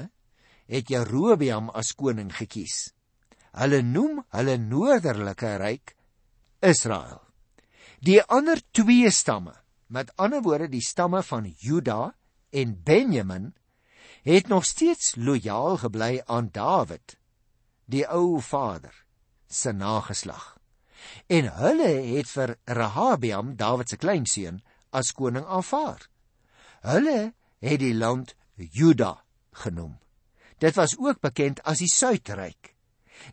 het 0.70 0.90
Jerobeam 0.90 1.70
as 1.74 1.90
koning 1.98 2.30
gekies. 2.34 2.92
Hulle 3.58 3.82
noem 3.82 4.22
hulle 4.36 4.54
noorderlike 4.62 5.56
ryk 5.58 5.96
Israel. 6.62 7.18
Die 7.98 8.20
ander 8.22 8.62
twee 8.70 9.10
stamme, 9.10 9.56
met 9.90 10.14
ander 10.16 10.44
woorde 10.46 10.70
die 10.70 10.84
stamme 10.84 11.24
van 11.26 11.50
Juda 11.58 12.14
en 12.54 12.78
Benjamin, 12.86 13.50
het 14.22 14.48
nog 14.48 14.64
steeds 14.64 15.16
lojaal 15.18 15.80
gebly 15.82 16.22
aan 16.26 16.52
Dawid, 16.54 17.18
die 17.90 18.06
ou 18.06 18.38
vader 18.38 18.94
se 19.50 19.72
nageslag. 19.72 20.56
En 21.26 21.48
hulle 21.58 21.90
het 22.14 22.30
vir 22.30 22.54
Rehabiam, 22.64 23.56
Dawid 23.56 23.90
se 23.90 23.98
kleinseun, 23.98 24.60
as 24.90 25.12
koning 25.12 25.46
aanvaar. 25.46 26.06
Hulle 26.86 27.32
het 27.60 27.80
die 27.82 27.94
land 27.94 28.34
Juda 28.56 29.20
genoem. 29.64 29.98
Dit 30.60 30.76
was 30.76 30.96
ook 30.98 31.20
bekend 31.20 31.62
as 31.64 31.80
die 31.80 31.90
Suidryk. 31.90 32.74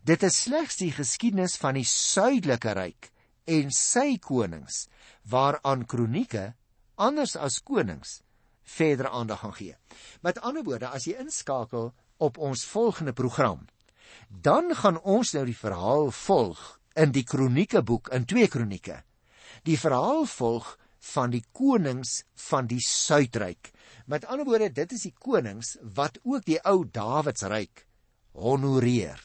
Dit 0.04 0.24
is 0.24 0.42
slegs 0.48 0.80
die 0.80 0.92
geskiedenis 0.92 1.58
van 1.60 1.78
die 1.80 1.88
suidelike 1.88 2.74
ryk 2.76 3.12
en 3.48 3.72
sy 3.72 4.18
konings 4.20 4.86
waaraan 5.32 5.86
kronieke 5.88 6.54
anders 6.96 7.36
as 7.40 7.62
konings 7.64 8.22
verder 8.68 9.08
aandag 9.08 9.40
gaan 9.44 9.56
gee. 9.56 9.76
Met 10.22 10.42
ander 10.44 10.64
woorde, 10.68 10.90
as 10.92 11.08
jy 11.08 11.16
inskakel 11.22 11.94
op 12.18 12.38
ons 12.38 12.66
volgende 12.68 13.14
program, 13.14 13.68
dan 14.30 14.74
gaan 14.76 15.00
ons 15.02 15.34
nou 15.34 15.46
die 15.46 15.58
verhaal 15.58 16.12
volg 16.12 16.64
in 16.96 17.14
die 17.16 17.24
kronieke 17.24 17.84
boek 17.86 18.12
in 18.16 18.26
2 18.26 18.48
kronieke. 18.52 19.02
Die 19.64 19.78
verhaal 19.80 20.26
volg 20.26 20.76
van 21.14 21.32
die 21.32 21.44
konings 21.56 22.24
van 22.50 22.68
die 22.68 22.82
suidryk. 22.84 23.72
Met 24.06 24.26
ander 24.26 24.48
woorde, 24.48 24.70
dit 24.74 24.92
is 24.92 25.08
die 25.08 25.14
konings 25.14 25.76
wat 25.82 26.20
ook 26.24 26.46
die 26.48 26.60
ou 26.64 26.84
Dawidsryk 26.86 27.86
honoreer. 28.38 29.20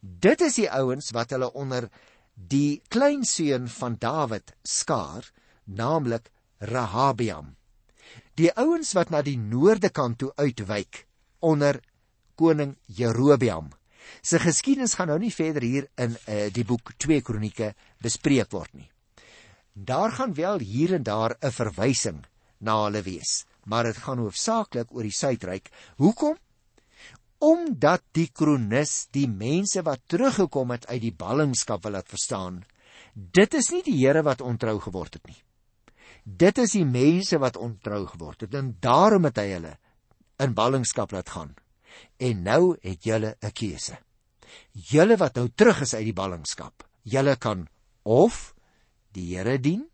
Dit 0.00 0.40
is 0.40 0.58
die 0.60 0.70
ouens 0.70 1.10
wat 1.14 1.32
hulle 1.34 1.50
onder 1.52 1.88
die 2.34 2.82
kleinseun 2.92 3.68
van 3.72 3.96
Dawid 4.00 4.52
skaar, 4.62 5.24
naamlik 5.64 6.30
Rehabiam. 6.58 7.54
Die 8.36 8.50
ouens 8.52 8.92
wat 8.96 9.10
na 9.10 9.22
die 9.24 9.38
noorde 9.40 9.90
kant 9.90 10.18
toe 10.20 10.32
uitwyk 10.36 11.06
onder 11.40 11.80
koning 12.36 12.76
Jerobeam. 12.86 13.70
Sy 14.22 14.38
geskiedenis 14.42 14.94
gaan 14.94 15.08
nou 15.12 15.18
nie 15.22 15.32
verder 15.34 15.62
hier 15.62 15.88
in 15.96 16.16
uh, 16.16 16.46
die 16.52 16.64
boek 16.64 16.94
2 16.98 17.22
Kronieke 17.26 17.74
bespreek 18.02 18.52
word 18.52 18.74
nie. 18.74 18.88
Daar 19.72 20.12
gaan 20.16 20.34
wel 20.34 20.58
hier 20.58 20.94
en 20.94 21.02
daar 21.02 21.36
'n 21.40 21.50
verwysing 21.50 22.24
na 22.58 22.84
hulle 22.84 23.02
wees, 23.02 23.44
maar 23.64 23.84
dit 23.84 23.96
gaan 23.96 24.18
hoofsaaklik 24.18 24.92
oor 24.94 25.02
die 25.02 25.12
suidryk. 25.12 25.70
Hoekom? 25.96 26.36
Omdat 27.38 28.02
die 28.12 28.30
kronikus 28.32 29.08
die 29.12 29.28
mense 29.28 29.82
wat 29.82 30.00
teruggekom 30.06 30.70
het 30.70 30.86
uit 30.86 31.02
die 31.02 31.12
ballingskap 31.12 31.82
wil 31.82 31.92
laat 31.92 32.08
verstaan. 32.08 32.64
Dit 33.12 33.54
is 33.54 33.70
nie 33.70 33.82
die 33.82 33.98
Here 34.06 34.22
wat 34.22 34.40
ontrou 34.40 34.80
geword 34.80 35.14
het 35.14 35.26
nie. 35.26 35.42
Dit 36.24 36.58
is 36.58 36.72
die 36.72 36.84
mense 36.84 37.38
wat 37.38 37.56
ontrou 37.56 38.06
geword 38.06 38.40
het 38.40 38.54
en 38.54 38.76
daarom 38.80 39.24
het 39.24 39.36
hy 39.36 39.48
hulle 39.52 39.76
in 40.42 40.54
ballingskap 40.54 41.12
laat 41.12 41.28
gaan. 41.28 41.54
En 42.16 42.42
nou 42.42 42.76
het 42.82 43.04
julle 43.04 43.36
'n 43.42 43.52
keuse. 43.52 43.98
Julle 44.72 45.16
wat 45.16 45.34
nou 45.34 45.48
terug 45.48 45.80
is 45.80 45.94
uit 45.94 46.04
die 46.04 46.16
ballingskap, 46.16 46.86
julle 47.02 47.36
kan 47.36 47.68
of 48.02 48.54
die 49.12 49.36
Here 49.36 49.58
dien. 49.58 49.88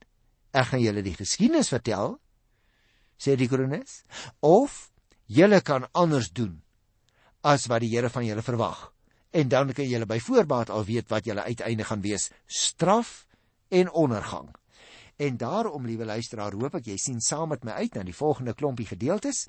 Ek 0.53 0.67
gaan 0.67 0.81
julle 0.81 1.03
die 1.03 1.17
geskiedenis 1.17 1.69
vertel, 1.69 2.19
sê 3.19 3.37
die 3.37 3.49
kronikus, 3.49 4.03
of 4.41 4.91
julle 5.27 5.61
kan 5.61 5.87
anders 5.93 6.31
doen 6.31 6.63
as 7.43 7.67
wat 7.67 7.81
die 7.81 7.91
Here 7.95 8.11
van 8.11 8.27
julle 8.27 8.43
verwag. 8.43 8.93
En 9.33 9.49
dan 9.49 9.73
kan 9.73 9.89
julle 9.89 10.07
by 10.07 10.19
voorbaat 10.21 10.71
al 10.71 10.85
weet 10.85 11.09
wat 11.09 11.25
julle 11.25 11.43
uiteinde 11.43 11.85
gaan 11.85 12.03
wees, 12.05 12.31
straf 12.47 13.27
en 13.71 13.91
ondergang. 13.91 14.53
En 15.17 15.37
daarom, 15.37 15.87
liewe 15.87 16.05
luisteraar, 16.05 16.55
hoop 16.57 16.75
ek 16.81 16.89
jy 16.93 16.97
sien 16.97 17.21
saam 17.21 17.53
met 17.53 17.65
my 17.65 17.73
uit 17.85 17.95
na 17.95 18.03
die 18.07 18.17
volgende 18.17 18.55
klompie 18.55 18.87
gedeeltes 18.89 19.47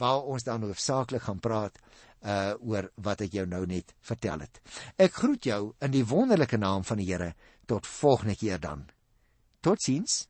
waar 0.00 0.26
ons 0.26 0.44
dan 0.44 0.66
hoofsaaklik 0.66 1.22
gaan 1.28 1.40
praat 1.40 1.78
uh 2.24 2.54
oor 2.64 2.88
wat 3.04 3.20
ek 3.20 3.34
jou 3.36 3.44
nou 3.46 3.66
net 3.68 3.92
vertel 4.00 4.40
het. 4.40 4.60
Ek 4.96 5.12
groet 5.12 5.44
jou 5.44 5.74
in 5.84 5.92
die 5.92 6.04
wonderlike 6.08 6.56
naam 6.56 6.84
van 6.84 7.00
die 7.00 7.10
Here 7.10 7.34
tot 7.68 7.86
volgende 7.86 8.36
keer 8.36 8.60
dan. 8.60 8.86
Totsiens. 9.60 10.24